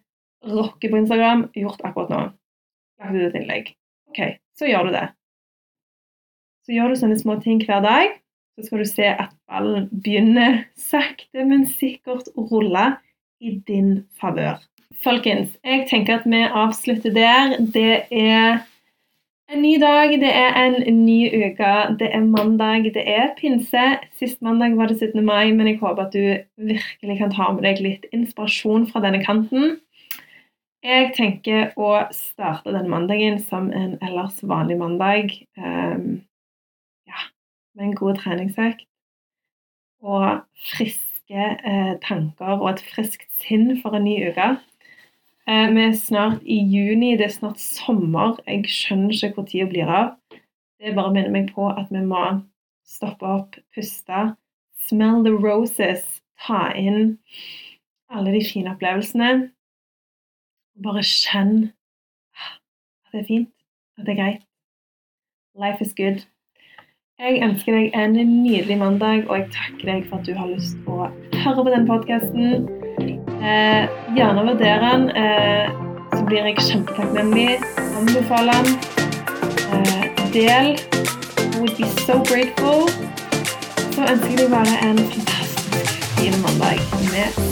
rocker 0.46 0.92
på 0.92 1.00
Instagram, 1.02 1.48
gjort 1.58 1.82
akkurat 1.82 2.14
nå? 2.14 2.22
Lagt 3.02 3.18
ut 3.18 3.26
et 3.26 3.40
innlegg. 3.40 3.74
OK, 4.12 4.22
så 4.54 4.70
gjør 4.70 4.88
du 4.88 4.94
det. 4.94 5.04
Så 6.62 6.76
gjør 6.76 6.92
du 6.92 7.00
sånne 7.00 7.18
små 7.18 7.40
ting 7.42 7.58
hver 7.66 7.82
dag, 7.82 8.18
så 8.54 8.68
skal 8.68 8.84
du 8.84 8.86
se 8.86 9.08
at 9.10 9.32
ballen 9.50 9.88
begynner 9.90 10.60
sakte, 10.92 11.42
men 11.42 11.66
sikkert 11.66 12.30
å 12.36 12.46
rulle 12.46 12.92
i 13.42 13.56
din 13.66 14.04
favør. 14.22 14.62
folkens, 15.02 15.56
jeg 15.66 15.88
tenker 15.90 16.20
at 16.20 16.28
vi 16.30 16.44
avslutter 16.46 17.10
der. 17.10 17.56
Det 17.74 18.04
er 18.06 18.62
en 19.52 19.62
ny 19.62 19.72
dag, 19.80 20.08
det 20.20 20.30
er 20.32 20.54
en 20.56 21.04
ny 21.04 21.28
uke. 21.28 21.72
Det 22.00 22.08
er 22.14 22.24
mandag, 22.24 22.88
det 22.94 23.02
er 23.06 23.34
pinse. 23.38 23.84
Sist 24.18 24.42
mandag 24.42 24.76
var 24.76 24.88
det 24.88 24.98
17. 24.98 25.24
mai, 25.24 25.52
men 25.52 25.66
jeg 25.66 25.78
håper 25.80 26.06
at 26.06 26.12
du 26.12 26.68
virkelig 26.72 27.18
kan 27.18 27.32
ta 27.34 27.50
med 27.52 27.64
deg 27.66 27.82
litt 27.84 28.06
inspirasjon 28.16 28.86
fra 28.88 29.02
denne 29.04 29.20
kanten. 29.24 29.76
Jeg 30.82 31.12
tenker 31.16 31.76
å 31.76 31.92
starte 32.16 32.72
denne 32.72 32.90
mandagen 32.90 33.38
som 33.44 33.68
en 33.76 33.98
ellers 34.02 34.40
vanlig 34.42 34.78
mandag. 34.80 35.36
Um, 35.60 36.24
ja, 37.06 37.28
med 37.76 37.90
en 37.90 37.96
god 38.00 38.18
treningsøkt. 38.24 38.86
Og 40.02 40.42
friske 40.72 41.44
eh, 41.62 41.94
tanker 42.02 42.56
og 42.56 42.72
et 42.72 42.80
friskt 42.82 43.28
sinn 43.44 43.76
for 43.84 43.94
en 43.94 44.08
ny 44.08 44.16
uke. 44.32 44.56
Eh, 45.48 45.74
vi 45.74 45.80
er 45.80 45.94
snart 45.98 46.42
i 46.46 46.60
juni, 46.70 47.16
det 47.18 47.26
er 47.26 47.34
snart 47.34 47.60
sommer. 47.60 48.36
Jeg 48.46 48.68
skjønner 48.70 49.10
ikke 49.10 49.34
hvor 49.34 49.46
tida 49.50 49.66
blir 49.66 49.90
av. 49.90 50.12
Det 50.78 50.94
bare 50.94 51.10
minner 51.14 51.34
meg 51.34 51.50
på 51.54 51.66
at 51.70 51.90
vi 51.90 52.02
må 52.06 52.22
stoppe 52.86 53.26
opp, 53.26 53.56
puste, 53.74 54.22
smell 54.86 55.24
the 55.26 55.32
roses, 55.34 56.22
ta 56.42 56.70
inn 56.78 57.16
alle 58.12 58.34
de 58.34 58.42
fine 58.46 58.70
opplevelsene. 58.74 59.50
Bare 60.82 61.02
kjenn 61.06 61.72
at 62.38 63.14
det 63.14 63.22
er 63.22 63.28
fint, 63.28 63.50
at 63.98 64.06
det 64.06 64.14
er 64.14 64.20
greit. 64.22 64.46
Life 65.58 65.82
is 65.82 65.94
good. 65.94 66.22
Jeg 67.18 67.42
ønsker 67.44 67.74
deg 67.76 67.98
en 67.98 68.14
nydelig 68.14 68.78
mandag, 68.78 69.26
og 69.28 69.36
jeg 69.38 69.50
takker 69.58 69.90
deg 69.90 70.06
for 70.08 70.18
at 70.18 70.26
du 70.26 70.38
har 70.38 70.54
lyst 70.54 70.78
å 70.86 71.10
høre 71.42 71.58
på 71.62 71.68
denne 71.70 71.86
podkasten. 71.90 72.81
Eh, 73.42 73.88
gjerne 74.16 74.42
vurder 74.46 74.78
den, 74.78 75.10
eh, 75.10 75.70
så 76.16 76.24
blir 76.24 76.44
jeg 76.46 76.56
kjempetakknemlig. 76.58 77.58
Anbefal 77.98 78.50
den. 78.52 78.66
Eh, 79.72 80.32
del. 80.32 80.78
Would 81.58 81.76
be 81.76 81.86
so 82.06 82.22
grateful. 82.28 82.88
Så 83.94 84.00
ønsker 84.00 84.30
jeg 84.30 84.38
deg 84.38 84.50
bare 84.50 84.90
en 84.90 84.98
fantastisk 84.98 86.04
fin 86.18 86.38
mandag. 86.42 86.78
Ses 87.10 87.51